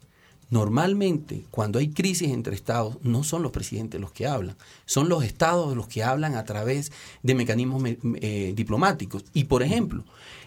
[0.51, 5.23] Normalmente, cuando hay crisis entre estados, no son los presidentes los que hablan, son los
[5.23, 6.91] estados los que hablan a través
[7.23, 7.83] de mecanismos
[8.21, 9.25] eh, diplomáticos.
[9.33, 10.03] Y, por ejemplo,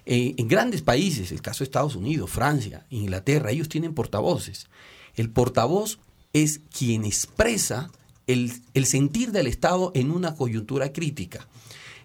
[0.06, 4.68] eh, en grandes países, el caso de Estados Unidos, Francia, Inglaterra, ellos tienen portavoces.
[5.16, 5.98] El portavoz
[6.32, 7.90] es quien expresa
[8.28, 11.48] el, el sentir del Estado en una coyuntura crítica.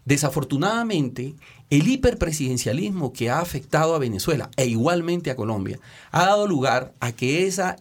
[0.06, 1.36] Desafortunadamente,
[1.70, 5.80] el hiperpresidencialismo que ha afectado a Venezuela e igualmente a Colombia
[6.12, 7.78] ha dado lugar a que esa,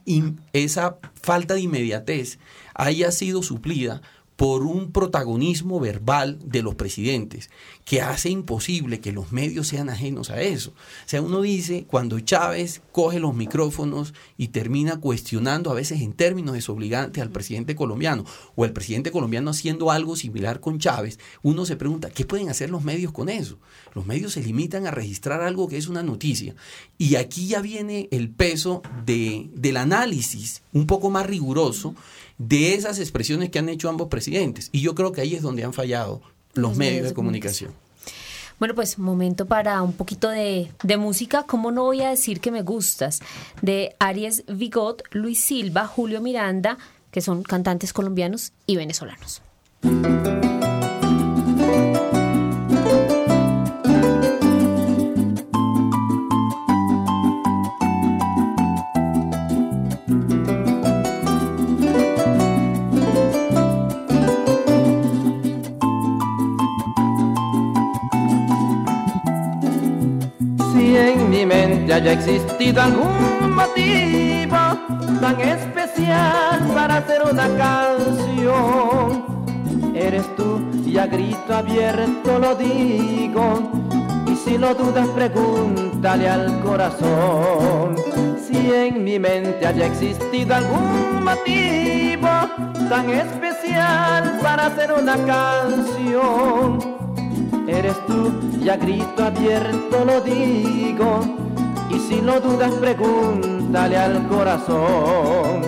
[0.53, 2.39] esa falta de inmediatez
[2.75, 4.03] haya sido suplida
[4.43, 7.49] por un protagonismo verbal de los presidentes
[7.85, 10.71] que hace imposible que los medios sean ajenos a eso.
[10.71, 16.13] O sea, uno dice, cuando Chávez coge los micrófonos y termina cuestionando a veces en
[16.13, 18.25] términos desobligantes al presidente colombiano,
[18.57, 22.69] o el presidente colombiano haciendo algo similar con Chávez, uno se pregunta, ¿qué pueden hacer
[22.69, 23.61] los medios con eso?
[23.95, 26.57] Los medios se limitan a registrar algo que es una noticia.
[26.99, 31.95] Y aquí ya viene el peso de, del análisis un poco más riguroso
[32.49, 34.69] de esas expresiones que han hecho ambos presidentes.
[34.73, 36.23] Y yo creo que ahí es donde han fallado
[36.55, 37.73] los, medios, de comunicación.
[38.59, 41.45] Bueno, pues momento para un poquito de, de, música.
[41.45, 43.21] ¿Cómo no voy a decir que me gustas?
[43.61, 46.79] De Aries Vigot, Luis Silva, Julio Miranda,
[47.11, 49.43] que son cantantes colombianos y venezolanos.
[71.83, 74.57] Mente haya existido algún motivo
[75.21, 79.25] tan especial para hacer una canción.
[79.95, 83.73] Eres tú y a grito abierto lo digo.
[84.31, 87.97] Y si lo dudas, pregúntale al corazón.
[88.47, 92.29] Si en mi mente haya existido algún motivo
[92.89, 96.93] tan especial para hacer una canción
[97.67, 101.52] eres tú y a grito abierto lo digo.
[101.93, 105.61] Y si no dudas, pregúntale al corazón.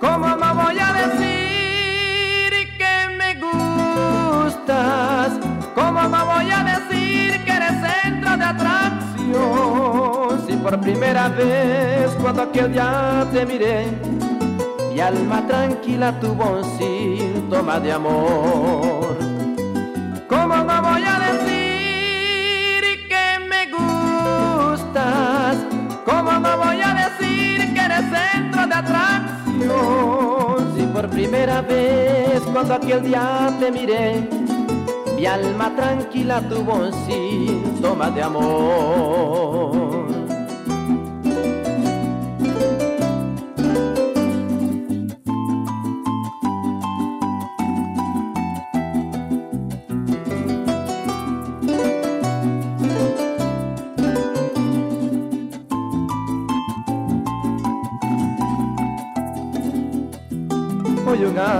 [0.00, 5.32] ¿Cómo no voy a decir que me gustas?
[5.74, 10.46] ¿Cómo no voy a decir que eres centro de atracción?
[10.46, 13.86] Si por primera vez cuando aquel día te miré,
[14.90, 19.18] mi alma tranquila tuvo un síntoma de amor.
[20.28, 21.53] ¿Cómo no voy a decir
[24.94, 25.56] gustas?
[26.04, 30.74] ¿Cómo no voy a decir que eres centro de atracción?
[30.76, 34.28] Si por primera vez cuando aquel día te miré,
[35.16, 40.23] mi alma tranquila tuvo un síntoma de amor.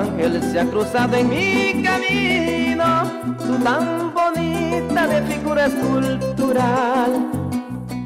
[0.03, 3.05] Ángel se ha cruzado en mi camino,
[3.39, 7.13] su tan bonita de figura escultural,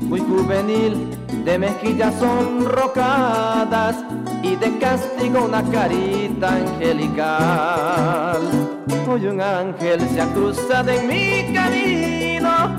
[0.03, 3.96] muy juvenil, de mejillas sonrocadas
[4.42, 8.40] y de castigo una carita angelical.
[9.11, 12.77] Hoy un ángel se ha cruzado en mi camino,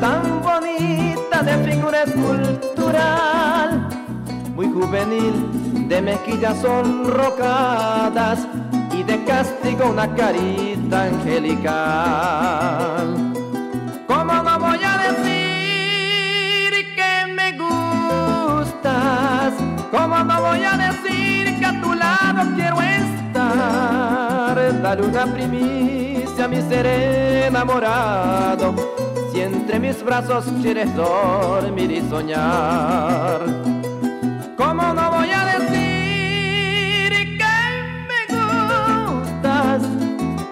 [0.00, 3.88] tan bonita de figura escultural,
[4.60, 8.46] muy juvenil, de mejillas sonrocadas
[8.92, 11.72] y de castigo una carita angelical.
[14.06, 19.54] ¿Cómo no voy a decir que me gustas?
[19.90, 24.82] ¿Cómo no voy a decir que a tu lado quiero estar?
[24.82, 26.84] Dale una primicia a mi ser
[27.46, 28.74] enamorado,
[29.32, 33.69] si entre mis brazos quieres dormir y soñar.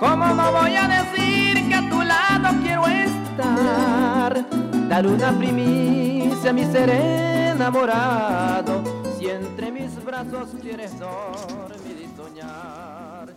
[0.00, 4.46] ¿Cómo no voy a decir que a tu lado quiero estar?
[4.88, 8.82] Dar una primicia a mi ser enamorado.
[9.18, 13.34] Si entre mis brazos quieres dormir y soñar.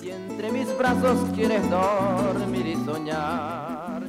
[0.00, 4.02] Si entre mis brazos quieres dormir y soñar.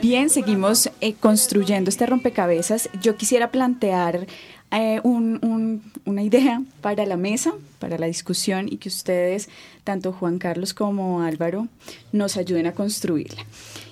[0.00, 2.88] Bien, seguimos eh, construyendo este rompecabezas.
[3.02, 4.26] Yo quisiera plantear
[4.70, 9.48] eh, una idea para la mesa, para la discusión y que ustedes,
[9.84, 11.68] tanto Juan Carlos como Álvaro,
[12.12, 13.44] nos ayuden a construirla.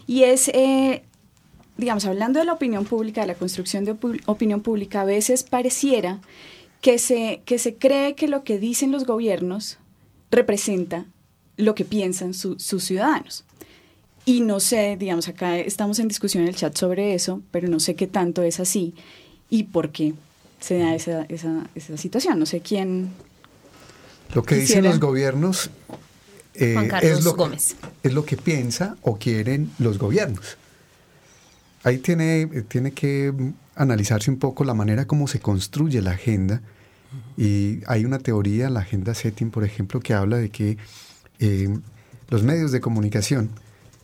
[0.06, 1.02] Y es, eh,
[1.76, 6.20] digamos, hablando de la opinión pública, de la construcción de opinión pública, a veces pareciera
[6.80, 9.78] que se, que se cree que lo que dicen los gobiernos
[10.30, 11.06] representa
[11.56, 13.44] lo que piensan sus ciudadanos.
[14.26, 17.78] Y no sé, digamos, acá estamos en discusión en el chat sobre eso, pero no
[17.78, 18.94] sé qué tanto es así
[19.50, 20.14] y por qué
[20.64, 22.38] se da esa, esa, esa situación.
[22.38, 23.10] No sé quién.
[24.34, 25.70] Lo que dicen los gobiernos
[26.54, 27.36] eh, es, lo,
[28.02, 30.56] es lo que piensa o quieren los gobiernos.
[31.82, 33.32] Ahí tiene, tiene que
[33.74, 36.62] analizarse un poco la manera como se construye la agenda.
[37.36, 40.78] Y hay una teoría, la agenda setting, por ejemplo, que habla de que
[41.40, 41.68] eh,
[42.30, 43.50] los medios de comunicación,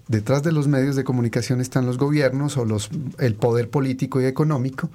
[0.09, 4.27] detrás de los medios de comunicación están los gobiernos o los, el poder político y
[4.27, 4.91] económico,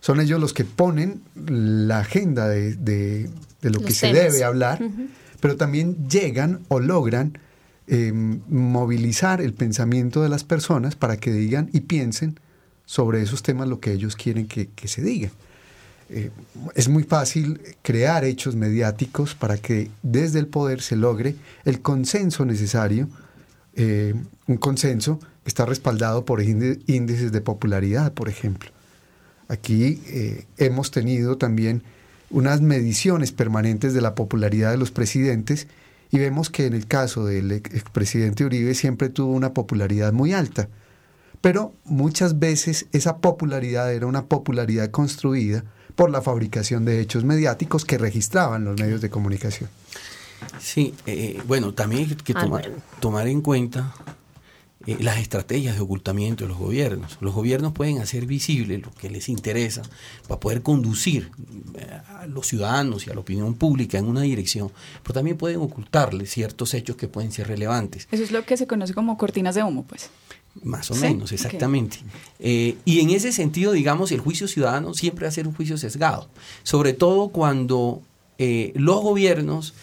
[0.00, 3.28] son ellos los que ponen la agenda de,
[3.62, 4.80] lo que se debe hablar,
[5.40, 7.38] pero también llegan o logran
[7.88, 12.38] em, movilizar el pensamiento de las personas para que digan y piensen
[12.84, 15.30] sobre esos temas lo que ellos quieren que, se diga.
[16.08, 16.30] Eh,
[16.76, 22.44] es muy fácil crear hechos mediáticos para que desde el poder se logre el consenso
[22.44, 23.08] necesario,
[23.74, 24.14] eh,
[24.46, 28.70] un consenso que está respaldado por índices de popularidad, por ejemplo.
[29.48, 31.82] Aquí eh, hemos tenido también
[32.30, 35.68] unas mediciones permanentes de la popularidad de los presidentes
[36.10, 40.68] y vemos que en el caso del expresidente Uribe siempre tuvo una popularidad muy alta,
[41.40, 47.84] pero muchas veces esa popularidad era una popularidad construida por la fabricación de hechos mediáticos
[47.84, 49.70] que registraban los medios de comunicación.
[50.60, 52.70] Sí, eh, bueno, también hay que ah, tomar,
[53.00, 53.94] tomar en cuenta
[54.86, 57.18] eh, las estrategias de ocultamiento de los gobiernos.
[57.20, 59.82] Los gobiernos pueden hacer visible lo que les interesa
[60.28, 61.30] para poder conducir
[61.74, 64.70] eh, a los ciudadanos y a la opinión pública en una dirección,
[65.02, 68.06] pero también pueden ocultarle ciertos hechos que pueden ser relevantes.
[68.12, 70.10] Eso es lo que se conoce como cortinas de humo, pues.
[70.62, 71.98] Más o menos, exactamente.
[72.38, 75.76] Eh, y en ese sentido, digamos, el juicio ciudadano siempre va a ser un juicio
[75.76, 76.28] sesgado,
[76.62, 78.02] sobre todo cuando
[78.38, 79.74] los gobiernos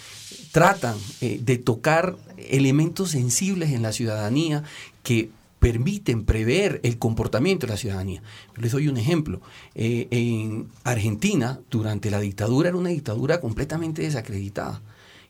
[0.54, 4.64] tratan de tocar elementos sensibles en la ciudadanía
[5.04, 5.32] que
[5.64, 8.22] permiten prever el comportamiento de la ciudadanía.
[8.58, 9.40] Les doy un ejemplo.
[9.76, 14.82] Eh, en Argentina, durante la dictadura, era una dictadura completamente desacreditada.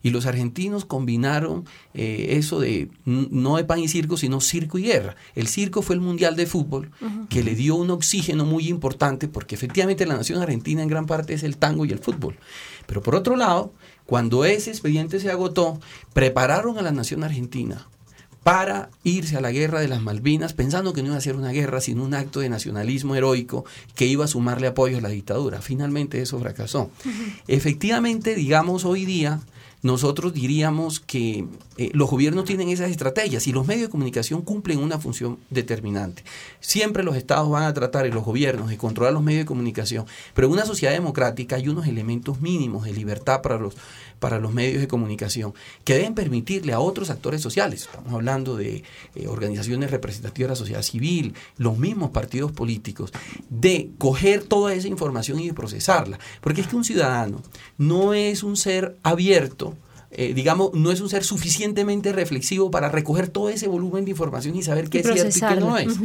[0.02, 4.86] Y los argentinos combinaron eh, eso de no de pan y circo, sino circo y
[4.86, 5.16] guerra.
[5.36, 6.90] El circo fue el Mundial de Fútbol,
[7.30, 11.36] que le dio un oxígeno muy importante, porque efectivamente la nación argentina en gran parte
[11.36, 12.38] es el tango y el fútbol.
[12.88, 13.72] Pero por otro lado,
[14.06, 15.80] cuando ese expediente se agotó,
[16.14, 17.88] prepararon a la nación argentina
[18.44, 21.52] para irse a la guerra de las Malvinas, pensando que no iba a ser una
[21.52, 23.64] guerra, sino un acto de nacionalismo heroico
[23.96, 25.62] que iba a sumarle apoyo a la dictadura.
[25.62, 26.92] Finalmente eso fracasó.
[27.48, 29.40] Efectivamente, digamos hoy día,
[29.84, 31.46] nosotros diríamos que
[31.78, 36.24] eh, los gobiernos tienen esas estrategias y los medios de comunicación cumplen una función determinante.
[36.60, 40.06] Siempre los estados van a tratar y los gobiernos de controlar los medios de comunicación,
[40.34, 43.76] pero en una sociedad democrática hay unos elementos mínimos de libertad para los,
[44.20, 45.54] para los medios de comunicación
[45.84, 48.84] que deben permitirle a otros actores sociales, estamos hablando de
[49.16, 53.12] eh, organizaciones representativas de la sociedad civil, los mismos partidos políticos,
[53.50, 56.20] de coger toda esa información y de procesarla.
[56.42, 57.42] Porque es que un ciudadano
[57.78, 59.73] no es un ser abierto,
[60.16, 64.56] eh, digamos, no es un ser suficientemente reflexivo para recoger todo ese volumen de información
[64.56, 65.98] y saber qué es cierto y qué no es.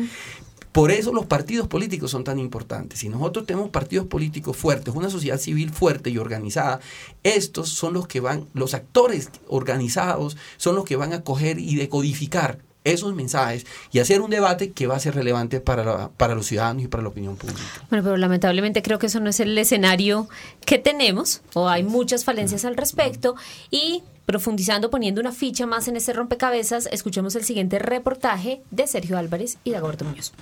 [0.73, 3.01] Por eso los partidos políticos son tan importantes.
[3.01, 6.81] Si nosotros tenemos partidos políticos fuertes, una sociedad civil fuerte y organizada,
[7.23, 11.75] estos son los que van, los actores organizados son los que van a coger y
[11.77, 12.61] decodificar
[12.93, 16.85] esos mensajes y hacer un debate que va a ser relevante para, para los ciudadanos
[16.85, 17.61] y para la opinión pública.
[17.91, 20.29] Bueno, pero lamentablemente creo que eso no es el escenario
[20.65, 23.37] que tenemos, o hay muchas falencias al respecto,
[23.71, 29.17] y profundizando, poniendo una ficha más en este rompecabezas, escuchemos el siguiente reportaje de Sergio
[29.17, 30.33] Álvarez y Dagoberto Muñoz.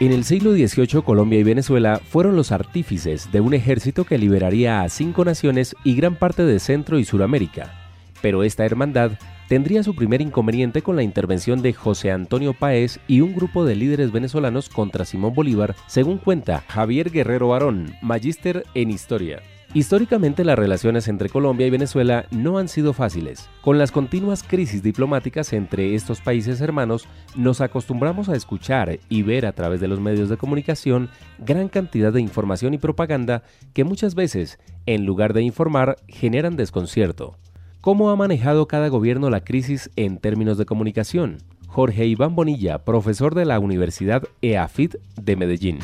[0.00, 4.82] En el siglo XVIII, Colombia y Venezuela fueron los artífices de un ejército que liberaría
[4.82, 7.81] a cinco naciones y gran parte de Centro y Suramérica.
[8.22, 9.12] Pero esta hermandad
[9.48, 13.76] tendría su primer inconveniente con la intervención de José Antonio Páez y un grupo de
[13.76, 19.42] líderes venezolanos contra Simón Bolívar, según cuenta Javier Guerrero Barón, magíster en historia.
[19.74, 23.48] Históricamente las relaciones entre Colombia y Venezuela no han sido fáciles.
[23.62, 29.46] Con las continuas crisis diplomáticas entre estos países hermanos, nos acostumbramos a escuchar y ver
[29.46, 31.08] a través de los medios de comunicación
[31.38, 37.38] gran cantidad de información y propaganda que muchas veces, en lugar de informar, generan desconcierto.
[37.82, 41.38] ¿Cómo ha manejado cada gobierno la crisis en términos de comunicación?
[41.66, 45.80] Jorge Iván Bonilla, profesor de la Universidad EAFIT de Medellín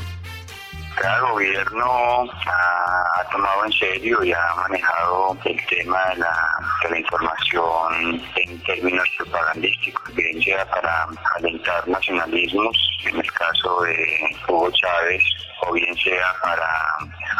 [1.01, 8.62] cada gobierno ha, tomado en serio y ha manejado el tema de la, información en
[8.64, 15.22] términos propagandísticos, bien sea para alentar nacionalismos, en el caso de Hugo Chávez,
[15.61, 16.66] o bien sea para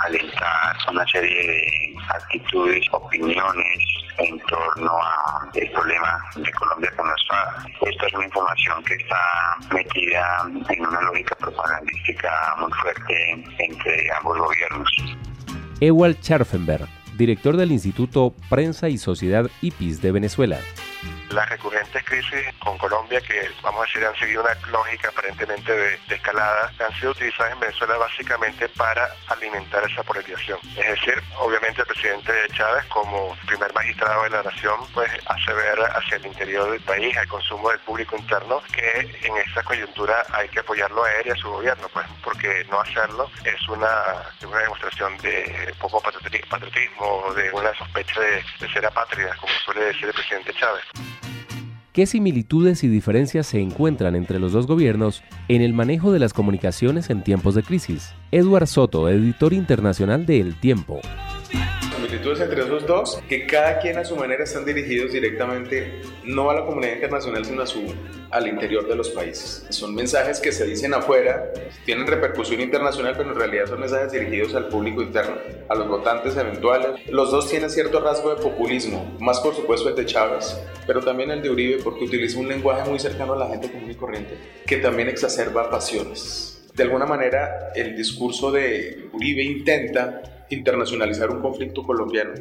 [0.05, 3.79] alentar una serie de actitudes, opiniones
[4.19, 7.69] en torno al problema de Colombia con las FARC.
[7.83, 9.21] Esta es una información que está
[9.73, 14.91] metida en una lógica propagandística muy fuerte entre ambos gobiernos.
[15.81, 20.59] Ewald Scharfenberg, director del Instituto Prensa y Sociedad IPIS de Venezuela
[21.31, 25.99] las recurrentes crisis con Colombia, que vamos a decir han seguido una lógica aparentemente de,
[26.09, 30.59] escalada, han sido utilizadas en Venezuela básicamente para alimentar esa polarización.
[30.77, 35.79] Es decir, obviamente el presidente Chávez, como primer magistrado de la nación, pues hace ver
[35.81, 40.49] hacia el interior del país, al consumo del público interno, que en esta coyuntura hay
[40.49, 43.89] que apoyarlo a él y a su gobierno, pues porque no hacerlo es una,
[44.47, 50.05] una demostración de poco patriotismo, de una sospecha de, de ser apátrida, como suele decir
[50.07, 50.85] el presidente Chávez.
[51.99, 56.33] ¿Qué similitudes y diferencias se encuentran entre los dos gobiernos en el manejo de las
[56.33, 58.15] comunicaciones en tiempos de crisis?
[58.31, 61.01] Edward Soto, editor internacional de El Tiempo
[62.25, 66.67] entre esos dos, que cada quien a su manera están dirigidos directamente no a la
[66.67, 67.95] comunidad internacional, sino a su,
[68.31, 69.67] al interior de los países.
[69.71, 71.51] Son mensajes que se dicen afuera,
[71.85, 75.37] tienen repercusión internacional, pero en realidad son mensajes dirigidos al público interno,
[75.69, 77.07] a los votantes eventuales.
[77.09, 81.31] Los dos tienen cierto rasgo de populismo, más por supuesto el de Chávez, pero también
[81.31, 84.37] el de Uribe, porque utiliza un lenguaje muy cercano a la gente común y corriente,
[84.67, 86.67] que también exacerba pasiones.
[86.75, 92.33] De alguna manera, el discurso de Uribe intenta internacionalizar un conflicto colombiano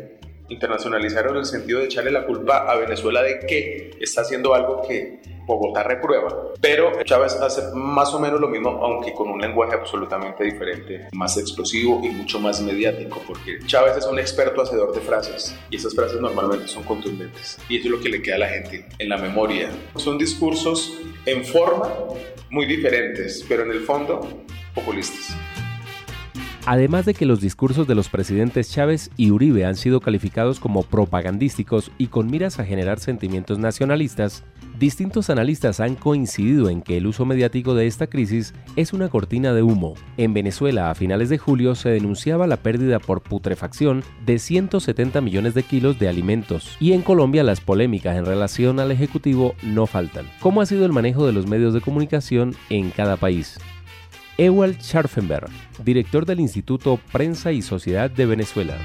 [0.49, 4.81] internacionalizar en el sentido de echarle la culpa a Venezuela de que está haciendo algo
[4.87, 6.53] que Bogotá reprueba.
[6.59, 11.37] Pero Chávez hace más o menos lo mismo, aunque con un lenguaje absolutamente diferente, más
[11.37, 15.95] explosivo y mucho más mediático, porque Chávez es un experto hacedor de frases y esas
[15.95, 17.57] frases normalmente son contundentes.
[17.69, 19.69] Y eso es lo que le queda a la gente en la memoria.
[19.95, 21.93] Son discursos en forma
[22.49, 24.27] muy diferentes, pero en el fondo
[24.75, 25.35] populistas.
[26.67, 30.83] Además de que los discursos de los presidentes Chávez y Uribe han sido calificados como
[30.83, 34.43] propagandísticos y con miras a generar sentimientos nacionalistas,
[34.77, 39.53] distintos analistas han coincidido en que el uso mediático de esta crisis es una cortina
[39.53, 39.93] de humo.
[40.17, 45.53] En Venezuela, a finales de julio, se denunciaba la pérdida por putrefacción de 170 millones
[45.53, 46.75] de kilos de alimentos.
[46.81, 50.25] Y en Colombia, las polémicas en relación al Ejecutivo no faltan.
[50.41, 53.57] ¿Cómo ha sido el manejo de los medios de comunicación en cada país?
[54.37, 58.77] Ewald Scharfenberg, director del Instituto Prensa y Sociedad de Venezuela.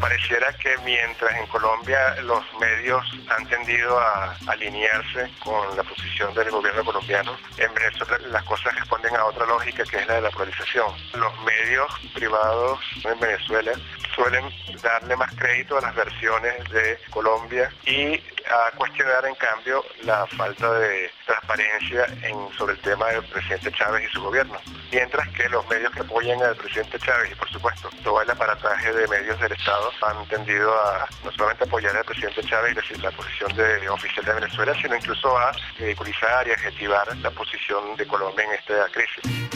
[0.00, 6.50] Pareciera que mientras en Colombia los medios han tendido a alinearse con la posición del
[6.50, 10.30] gobierno colombiano, en Venezuela las cosas responden a otra lógica que es la de la
[10.30, 10.86] polarización.
[11.14, 13.72] Los medios privados en Venezuela
[14.14, 14.44] suelen
[14.82, 18.20] darle más crédito a las versiones de Colombia y
[18.50, 24.08] a cuestionar en cambio la falta de transparencia en, sobre el tema del presidente Chávez
[24.08, 24.56] y su gobierno.
[24.92, 28.92] Mientras que los medios que apoyan al presidente Chávez y por supuesto todo el aparataje
[28.92, 33.10] de medios del Estado han tendido a no solamente apoyar al presidente Chávez y la
[33.10, 38.44] posición de oficial de Venezuela, sino incluso a ridiculizar y adjetivar la posición de Colombia
[38.44, 39.50] en esta crisis.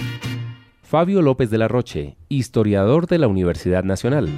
[0.82, 4.28] Fabio López de la Roche, historiador de la Universidad Nacional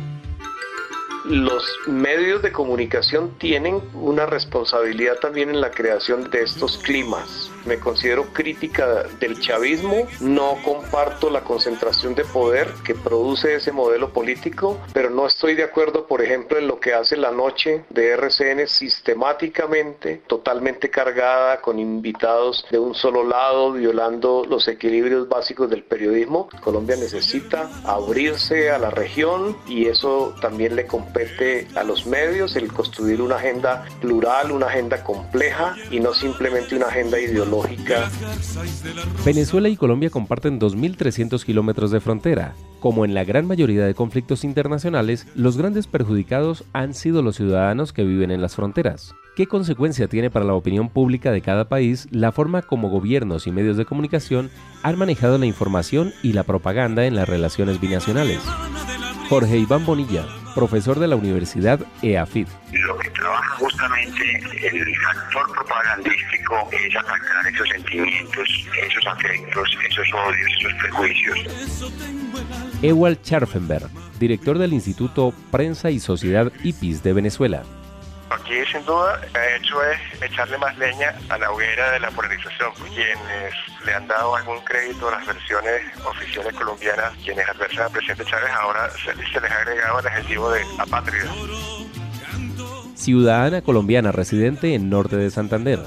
[1.25, 7.79] los medios de comunicación tienen una responsabilidad también en la creación de estos climas me
[7.79, 14.81] considero crítica del chavismo, no comparto la concentración de poder que produce ese modelo político,
[14.93, 18.66] pero no estoy de acuerdo, por ejemplo, en lo que hace la noche de RCN
[18.66, 26.49] sistemáticamente, totalmente cargada con invitados de un solo lado, violando los equilibrios básicos del periodismo.
[26.62, 32.73] Colombia necesita abrirse a la región y eso también le compete a los medios, el
[32.73, 38.11] construir una agenda plural, una agenda compleja y no simplemente una agenda ideológica
[39.25, 42.55] Venezuela y Colombia comparten 2.300 kilómetros de frontera.
[42.81, 47.93] Como en la gran mayoría de conflictos internacionales, los grandes perjudicados han sido los ciudadanos
[47.93, 49.15] que viven en las fronteras.
[49.37, 53.53] ¿Qué consecuencia tiene para la opinión pública de cada país la forma como gobiernos y
[53.53, 54.51] medios de comunicación
[54.83, 58.41] han manejado la información y la propaganda en las relaciones binacionales?
[59.29, 62.47] Jorge Iván Bonilla, profesor de la Universidad EAFID.
[62.73, 70.51] Lo que trabaja justamente el factor propagandístico es atacar esos sentimientos, esos afectos, esos odios,
[70.59, 71.39] esos prejuicios.
[72.83, 73.89] Ewald Scharfenberg,
[74.19, 77.63] director del Instituto Prensa y Sociedad IPIS de Venezuela.
[78.35, 82.72] Aquí sin duda ha hecho es echarle más leña a la hoguera de la polarización.
[82.95, 83.55] Quienes
[83.85, 88.51] le han dado algún crédito a las versiones oficiales colombianas, quienes adversan al presidente Chávez,
[88.53, 91.30] ahora se, les ha agregado el adjetivo de apátrida.
[92.95, 95.80] Ciudadana colombiana residente en norte de Santander.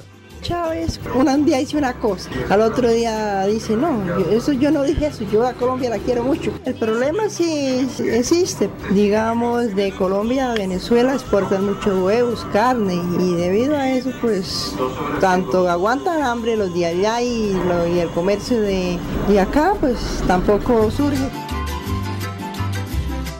[0.45, 5.07] Chávez, un día dice una cosa, al otro día dice, no, eso yo no dije
[5.07, 6.51] eso, yo a Colombia la quiero mucho.
[6.65, 13.75] El problema sí existe, digamos, de Colombia a Venezuela exportan muchos huevos, carne, y debido
[13.75, 14.75] a eso, pues,
[15.19, 17.59] tanto aguantan hambre los de allá y,
[17.95, 21.27] y el comercio de, de acá, pues, tampoco surge.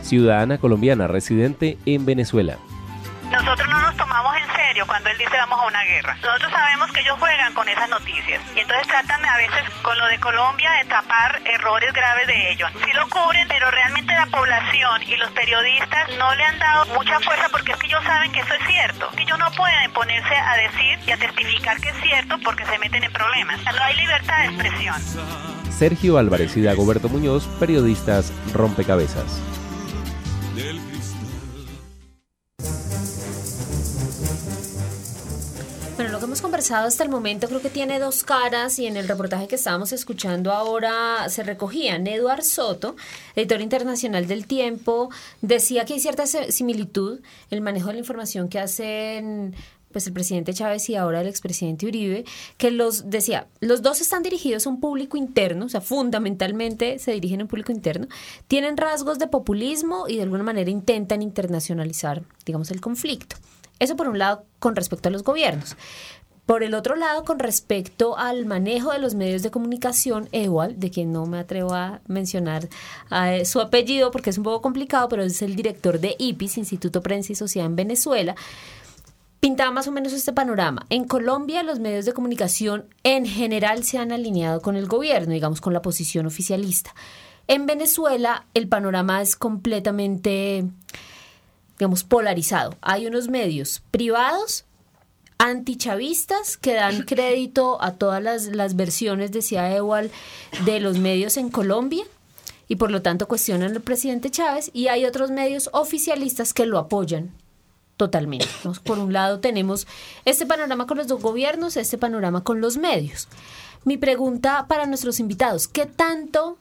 [0.01, 2.58] Ciudadana colombiana residente en Venezuela.
[3.32, 6.18] Nosotros no nos tomamos en cuando él dice vamos a una guerra.
[6.22, 10.06] Nosotros sabemos que ellos juegan con esas noticias y entonces tratan a veces con lo
[10.08, 12.70] de Colombia de tapar errores graves de ellos.
[12.84, 17.20] Sí lo cubren, pero realmente la población y los periodistas no le han dado mucha
[17.22, 19.10] fuerza porque es que ellos saben que eso es cierto.
[19.18, 23.04] Ellos no pueden ponerse a decir y a testificar que es cierto porque se meten
[23.04, 23.62] en problemas.
[23.64, 24.96] No hay libertad de expresión.
[25.72, 29.42] Sergio Álvarez y Dagoberto Muñoz, periodistas rompecabezas.
[35.96, 38.98] Bueno, lo que hemos conversado hasta el momento creo que tiene dos caras y en
[38.98, 42.06] el reportaje que estábamos escuchando ahora se recogían.
[42.06, 42.98] Eduard Soto,
[43.34, 45.10] editor internacional del Tiempo,
[45.41, 49.56] decía que hay cierta similitud el manejo de la información que hacen
[49.93, 52.26] pues el presidente Chávez y ahora el expresidente Uribe,
[52.58, 57.14] que los decía, los dos están dirigidos a un público interno, o sea, fundamentalmente se
[57.14, 58.08] dirigen a un público interno,
[58.50, 63.38] tienen rasgos de populismo y de alguna manera intentan internacionalizar, digamos, el conflicto.
[63.80, 65.76] Eso por un lado con respecto a los gobiernos.
[66.46, 70.92] Por el otro lado, con respecto al manejo de los medios de comunicación, Ewald, de
[70.92, 72.70] quien no me atrevo a mencionar
[73.12, 77.02] eh, su apellido porque es un poco complicado, pero es el director de IPIS, Instituto
[77.02, 78.36] Prensa y Sociedad en Venezuela,
[79.40, 80.86] pintaba más o menos este panorama.
[80.90, 85.62] En Colombia los medios de comunicación en general se han alineado con el gobierno, digamos,
[85.62, 86.94] con la posición oficialista.
[87.48, 90.66] En Venezuela el panorama es completamente,
[91.78, 92.76] digamos, polarizado.
[92.82, 94.66] Hay unos medios privados
[95.38, 100.12] antichavistas que dan crédito a todas las, versiones, decía Ewald,
[100.64, 102.06] de los medios en Colombia
[102.68, 106.80] y por lo tanto cuestionan al presidente Chávez y hay otros medios oficialistas que lo
[106.80, 107.32] apoyan
[107.98, 108.48] totalmente.
[108.84, 109.88] Por un lado tenemos
[110.24, 113.28] este panorama con los dos gobiernos, este panorama con los medios.
[113.84, 116.58] Mi pregunta para nuestros invitados, ¿qué tanto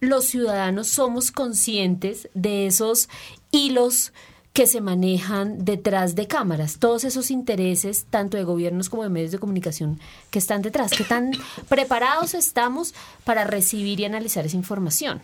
[0.00, 3.08] los ciudadanos somos conscientes de esos
[3.50, 4.12] hilos
[4.52, 9.32] que se manejan detrás de cámaras, todos esos intereses, tanto de gobiernos como de medios
[9.32, 9.98] de comunicación
[10.30, 10.92] que están detrás.
[10.92, 11.32] ¿Qué tan
[11.68, 12.94] preparados estamos
[13.24, 15.22] para recibir y analizar esa información?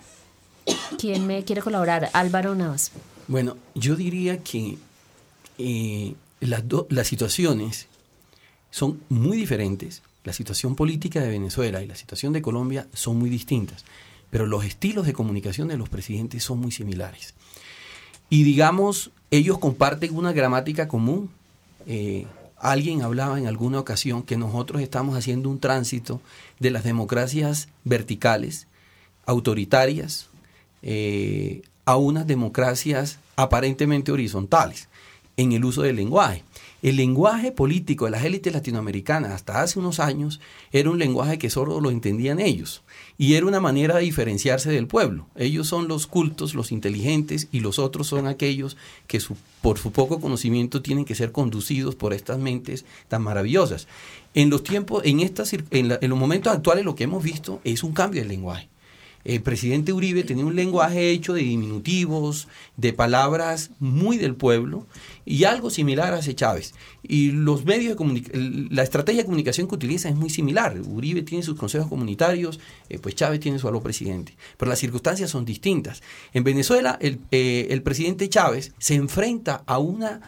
[0.99, 2.11] ¿Quién me quiere colaborar?
[2.13, 2.91] Álvaro Navas.
[3.27, 4.79] Bueno, yo diría que
[5.59, 7.87] eh, las, las situaciones
[8.71, 10.03] son muy diferentes.
[10.25, 13.85] La situación política de Venezuela y la situación de Colombia son muy distintas,
[14.31, 17.35] pero los estilos de comunicación de los presidentes son muy similares.
[18.31, 21.31] Y digamos, ellos comparten una gramática común.
[21.87, 22.27] Eh,
[22.57, 26.21] alguien hablaba en alguna ocasión que nosotros estamos haciendo un tránsito
[26.59, 28.67] de las democracias verticales,
[29.27, 30.29] autoritarias,
[30.83, 34.89] eh, a unas democracias aparentemente horizontales
[35.37, 36.45] en el uso del lenguaje.
[36.81, 40.39] El lenguaje político de las élites latinoamericanas hasta hace unos años
[40.71, 42.85] era un lenguaje que solo lo entendían ellos
[43.17, 45.27] y era una manera de diferenciarse del pueblo.
[45.35, 48.77] Ellos son los cultos, los inteligentes y los otros son aquellos
[49.09, 49.21] que
[49.61, 53.89] por su poco conocimiento tienen que ser conducidos por estas mentes tan maravillosas.
[54.35, 57.93] En los tiempos, en, estas, en los momentos actuales lo que hemos visto es un
[57.93, 58.69] cambio del lenguaje
[59.29, 62.49] el presidente Uribe tenía un lenguaje hecho de diminutivos,
[62.79, 64.87] de palabras muy del pueblo,
[65.27, 66.73] y algo similar hace Chávez.
[67.03, 70.81] Y los medios de la estrategia de comunicación que utiliza es muy similar.
[70.81, 72.59] Uribe tiene sus consejos comunitarios,
[72.89, 74.35] eh, pues Chávez tiene su aló presidente.
[74.57, 76.03] Pero las circunstancias son distintas.
[76.33, 80.23] En Venezuela, el, eh, el presidente Chávez se enfrenta a una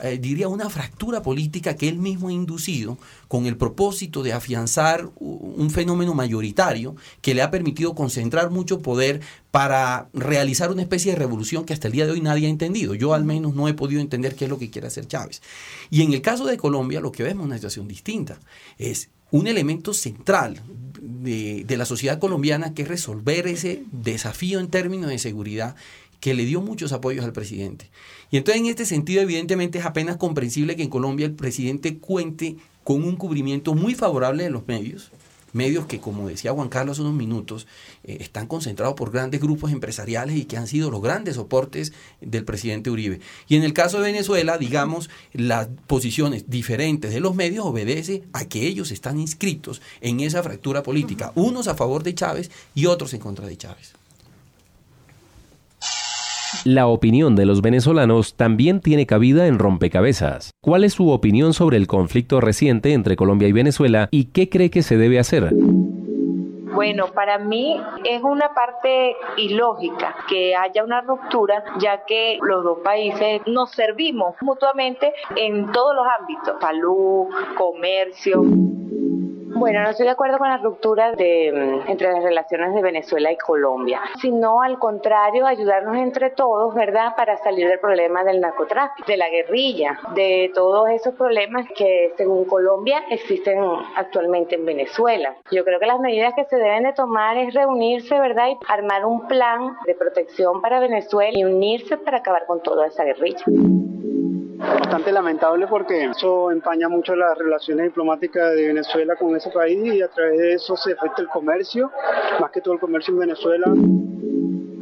[0.00, 5.10] eh, diría, una fractura política que él mismo ha inducido con el propósito de afianzar
[5.18, 9.20] un fenómeno mayoritario que le ha permitido concentrar mucho poder
[9.50, 12.94] para realizar una especie de revolución que hasta el día de hoy nadie ha entendido.
[12.94, 15.42] Yo al menos no he podido entender qué es lo que quiere hacer Chávez.
[15.90, 18.38] Y en el caso de Colombia lo que vemos es una situación distinta.
[18.78, 20.62] Es un elemento central
[21.00, 25.76] de, de la sociedad colombiana que es resolver ese desafío en términos de seguridad
[26.20, 27.90] que le dio muchos apoyos al presidente.
[28.30, 32.56] Y entonces en este sentido evidentemente es apenas comprensible que en Colombia el presidente cuente
[32.84, 35.10] con un cubrimiento muy favorable de los medios,
[35.52, 37.66] medios que, como decía Juan Carlos hace unos minutos,
[38.04, 42.44] eh, están concentrados por grandes grupos empresariales y que han sido los grandes soportes del
[42.44, 43.20] presidente Uribe.
[43.46, 48.46] Y en el caso de Venezuela, digamos, las posiciones diferentes de los medios obedece a
[48.46, 53.14] que ellos están inscritos en esa fractura política, unos a favor de Chávez y otros
[53.14, 53.97] en contra de Chávez.
[56.64, 60.50] La opinión de los venezolanos también tiene cabida en Rompecabezas.
[60.60, 64.70] ¿Cuál es su opinión sobre el conflicto reciente entre Colombia y Venezuela y qué cree
[64.70, 65.52] que se debe hacer?
[66.74, 72.78] Bueno, para mí es una parte ilógica que haya una ruptura, ya que los dos
[72.84, 77.26] países nos servimos mutuamente en todos los ámbitos, salud,
[77.56, 78.42] comercio.
[79.50, 83.32] Bueno, no estoy de acuerdo con la ruptura de, mm, entre las relaciones de Venezuela
[83.32, 89.06] y Colombia, sino al contrario, ayudarnos entre todos, ¿verdad?, para salir del problema del narcotráfico,
[89.06, 93.58] de la guerrilla, de todos esos problemas que, según Colombia, existen
[93.96, 95.34] actualmente en Venezuela.
[95.50, 99.06] Yo creo que las medidas que se deben de tomar es reunirse, ¿verdad?, y armar
[99.06, 103.44] un plan de protección para Venezuela y unirse para acabar con toda esa guerrilla.
[104.58, 110.02] Bastante lamentable porque eso empaña mucho las relaciones diplomáticas de Venezuela con ese país y
[110.02, 111.90] a través de eso se afecta el comercio,
[112.40, 113.66] más que todo el comercio en Venezuela.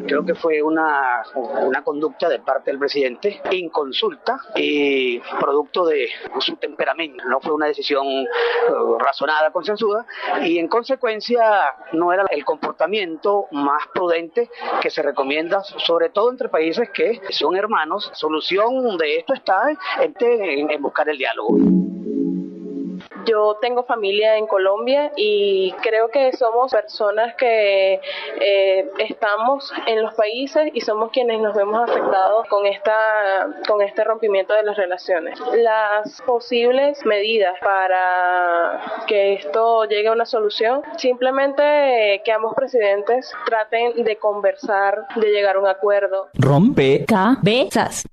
[0.07, 6.55] Creo que fue una, una conducta de parte del presidente inconsulta y producto de su
[6.57, 7.25] temperamento.
[7.25, 8.27] No fue una decisión eh,
[9.01, 10.07] razonada, consensuada
[10.45, 11.43] y en consecuencia
[11.93, 14.49] no era el comportamiento más prudente
[14.81, 18.09] que se recomienda, sobre todo entre países que son hermanos.
[18.15, 21.59] Solución de esto está en, en buscar el diálogo.
[23.37, 28.01] Yo tengo familia en Colombia y creo que somos personas que
[28.41, 34.05] eh, estamos en los países y somos quienes nos vemos afectados con esta con este
[34.05, 35.39] rompimiento de las relaciones.
[35.55, 44.03] Las posibles medidas para que esto llegue a una solución, simplemente que ambos presidentes traten
[44.03, 46.29] de conversar, de llegar a un acuerdo.
[46.33, 48.07] Rompe cabezas.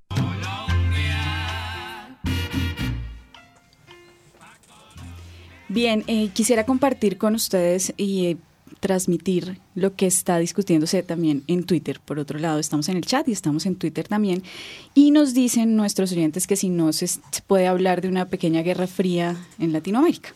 [5.73, 8.37] Bien, eh, quisiera compartir con ustedes y eh,
[8.79, 11.99] transmitir lo que está discutiéndose también en Twitter.
[11.99, 14.43] Por otro lado, estamos en el chat y estamos en Twitter también.
[14.93, 17.09] Y nos dicen nuestros oyentes que si no se
[17.47, 20.29] puede hablar de una pequeña guerra fría en Latinoamérica.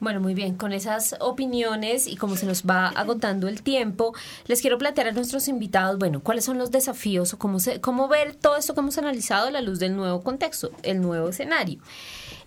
[0.00, 4.12] Bueno, muy bien, con esas opiniones y como se nos va agotando el tiempo,
[4.48, 8.08] les quiero plantear a nuestros invitados, bueno, cuáles son los desafíos o cómo, se, cómo
[8.08, 11.78] ver todo esto que hemos analizado a la luz del nuevo contexto, el nuevo escenario.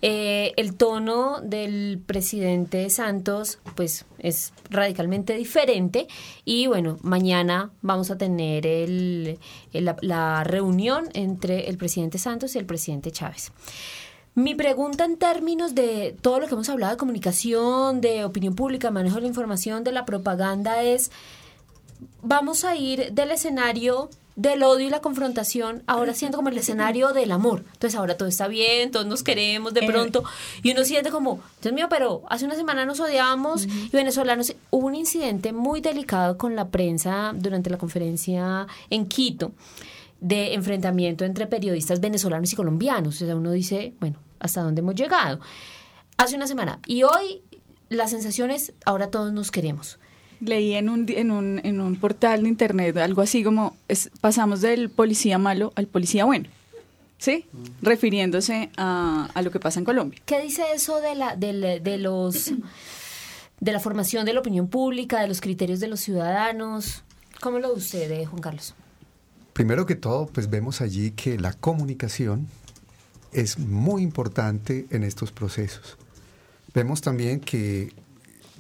[0.02, 6.08] Eh, el tono del presidente Santos, pues, es radicalmente diferente
[6.46, 9.40] y bueno, mañana vamos a tener el,
[10.02, 13.52] la reunión entre el presidente Santos y el presidente Chávez.
[14.36, 18.92] Mi pregunta en términos de todo lo que hemos hablado de comunicación, de opinión pública,
[18.92, 21.10] manejo de la información, de la propaganda es,
[22.22, 27.12] vamos a ir del escenario del odio y la confrontación, ahora siento como el escenario
[27.12, 27.66] del amor.
[27.74, 29.88] Entonces ahora todo está bien, todos nos queremos de eh.
[29.88, 30.24] pronto,
[30.62, 34.86] y uno siente como, Dios mío, pero hace una semana nos odiamos y venezolanos, hubo
[34.86, 39.52] un incidente muy delicado con la prensa durante la conferencia en Quito
[40.22, 43.20] de enfrentamiento entre periodistas venezolanos y colombianos.
[43.22, 45.40] O sea, uno dice, bueno, hasta dónde hemos llegado.
[46.18, 46.80] Hace una semana.
[46.86, 47.42] Y hoy
[47.90, 49.98] la sensación es, ahora todos nos queremos.
[50.40, 54.62] Leí en un, en un, en un portal de internet algo así como, es, pasamos
[54.62, 56.50] del policía malo al policía bueno.
[57.20, 57.46] ¿Sí?
[57.82, 60.22] Refiriéndose a, a, lo que pasa en Colombia.
[60.26, 62.54] ¿Qué dice eso de, la, de, de, los,
[63.60, 67.04] de la formación de la opinión pública, de los criterios de los ciudadanos?
[67.42, 68.76] ¿Cómo lo usted, Juan Carlos?
[69.54, 72.48] Primero que todo, pues vemos allí que la comunicación
[73.32, 75.98] es muy importante en estos procesos.
[76.76, 77.92] Vemos también que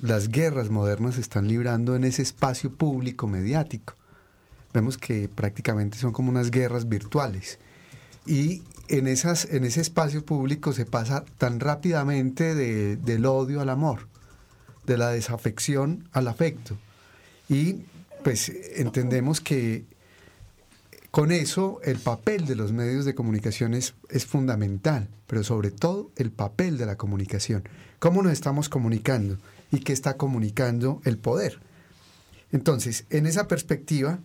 [0.02, 3.96] las guerras modernas se están librando en ese espacio público mediático.
[4.74, 7.60] Vemos que prácticamente son como unas guerras virtuales.
[8.26, 14.08] Y en, esas, en ese espacio público se pasa tan rápidamente del odio al amor,
[14.86, 16.78] de la desafección al afecto.
[17.50, 17.86] Y
[18.24, 19.86] pues entendemos que
[21.12, 23.96] con eso, el papel de los medios de comunicación es,
[24.28, 27.64] fundamental, pero sobre todo el papel de la comunicación.
[27.98, 29.38] ¿Cómo nos estamos comunicando?
[29.72, 31.60] ¿Y qué está comunicando el poder?
[32.52, 34.20] Entonces, en esa perspectiva,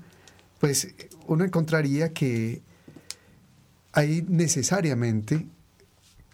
[0.60, 0.94] pues
[1.26, 2.62] uno encontraría que
[3.92, 5.46] hay necesariamente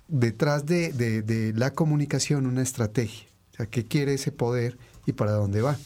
[0.08, 3.26] detrás de, de la comunicación una estrategia.
[3.52, 5.78] O sea, ¿qué quiere ese poder y para dónde va?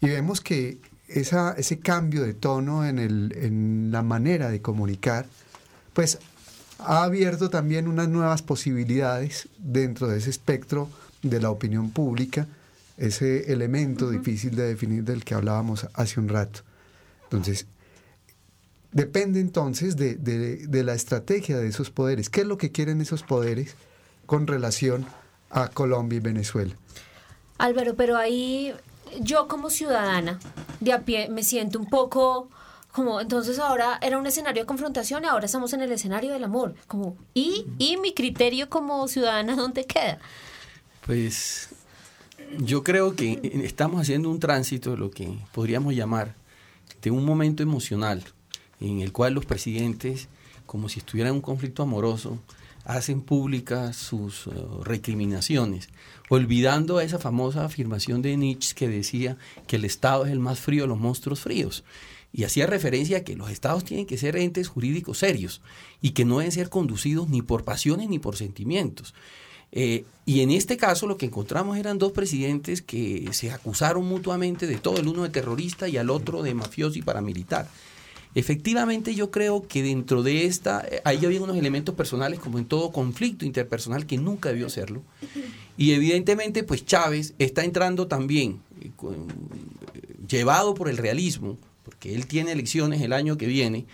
[0.00, 5.26] Y vemos que esa, ese cambio de tono en, el, en la manera de comunicar,
[5.92, 6.18] pues
[6.78, 10.90] ha abierto también unas nuevas posibilidades dentro de ese espectro
[11.24, 12.46] de la opinión pública,
[12.96, 16.60] ese elemento difícil de definir del que hablábamos hace un rato.
[17.24, 17.66] Entonces,
[18.92, 22.30] depende entonces de, de, la estrategia de esos poderes.
[22.30, 23.74] ¿Qué es lo que quieren esos poderes
[24.26, 25.06] con relación
[25.50, 26.74] a Colombia y Venezuela?
[27.58, 28.72] Álvaro, pero ahí
[29.20, 30.38] yo como ciudadana
[30.80, 32.48] de a pie me siento un poco
[32.92, 36.44] como entonces ahora era un escenario de confrontación y ahora estamos en el escenario del
[36.44, 40.18] amor como y y mi criterio como ciudadana dónde queda
[41.06, 41.70] pues
[42.58, 46.34] yo creo que estamos haciendo un tránsito lo que podríamos llamar
[47.02, 48.24] de un momento emocional
[48.80, 50.28] en el cual los presidentes
[50.66, 52.38] como si estuvieran en un conflicto amoroso
[52.84, 55.88] hacen públicas sus uh, recriminaciones,
[56.28, 59.36] olvidando esa famosa afirmación de Nietzsche que decía
[59.66, 61.84] que el Estado es el más frío de los monstruos fríos.
[62.30, 65.62] Y hacía referencia a que los estados tienen que ser entes jurídicos serios
[66.02, 69.14] y que no deben ser conducidos ni por pasiones ni por sentimientos.
[69.76, 74.68] Eh, y en este caso lo que encontramos eran dos presidentes que se acusaron mutuamente
[74.68, 77.68] de todo, el uno de terrorista y al otro de mafioso y paramilitar.
[78.36, 82.66] Efectivamente, yo creo que dentro de esta, eh, ahí había unos elementos personales, como en
[82.66, 85.02] todo conflicto interpersonal, que nunca debió serlo.
[85.76, 88.90] Y evidentemente, pues Chávez está entrando también, eh,
[90.28, 93.86] llevado por el realismo, porque él tiene elecciones el año que viene,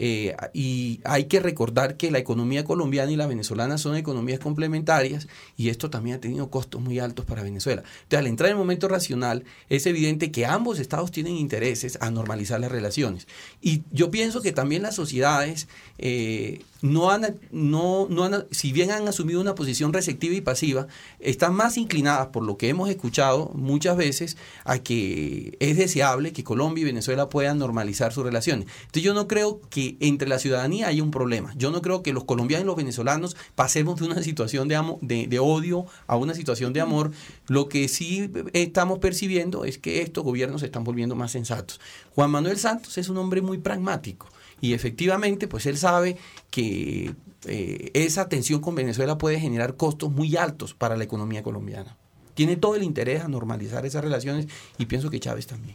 [0.00, 5.26] eh, y hay que recordar que la economía colombiana y la venezolana son economías complementarias
[5.56, 7.82] y esto también ha tenido costos muy altos para Venezuela.
[8.04, 12.12] Entonces, al entrar en el momento racional, es evidente que ambos estados tienen intereses a
[12.12, 13.26] normalizar las relaciones.
[13.60, 15.66] Y yo pienso que también las sociedades,
[15.98, 20.86] eh, no han, no, no han, si bien han asumido una posición receptiva y pasiva,
[21.18, 26.44] están más inclinadas, por lo que hemos escuchado muchas veces, a que es deseable que
[26.44, 28.68] Colombia y Venezuela puedan normalizar sus relaciones.
[28.80, 31.52] Entonces yo no creo que entre la ciudadanía haya un problema.
[31.56, 34.98] Yo no creo que los colombianos y los venezolanos pasemos de una situación de, amo,
[35.02, 37.12] de, de odio a una situación de amor.
[37.48, 41.80] Lo que sí estamos percibiendo es que estos gobiernos se están volviendo más sensatos.
[42.14, 44.28] Juan Manuel Santos es un hombre muy pragmático
[44.60, 46.16] y efectivamente, pues él sabe
[46.50, 47.14] que
[47.46, 51.96] eh, esa tensión con Venezuela puede generar costos muy altos para la economía colombiana
[52.38, 54.46] tiene todo el interés a normalizar esas relaciones
[54.78, 55.74] y pienso que Chávez también.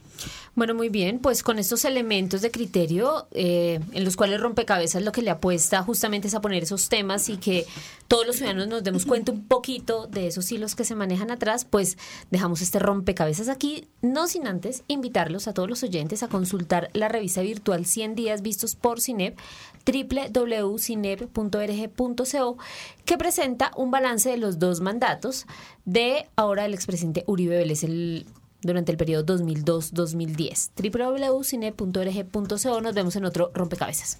[0.55, 5.11] Bueno, muy bien, pues con estos elementos de criterio eh, en los cuales rompecabezas lo
[5.11, 7.66] que le apuesta justamente es a poner esos temas y que
[8.07, 11.66] todos los ciudadanos nos demos cuenta un poquito de esos hilos que se manejan atrás,
[11.66, 11.97] pues
[12.32, 17.09] dejamos este rompecabezas aquí, no sin antes invitarlos a todos los oyentes a consultar la
[17.09, 19.38] revista virtual 100 días vistos por CINEP,
[19.86, 22.57] www.cinep.org.co,
[23.03, 25.45] que presenta un balance de los dos mandatos
[25.86, 28.25] de ahora el expresidente Uribe Vélez el,
[28.61, 30.71] durante el periodo 2002-2010.
[30.75, 32.81] www.cine.org.co.
[32.81, 34.19] Nos vemos en otro rompecabezas.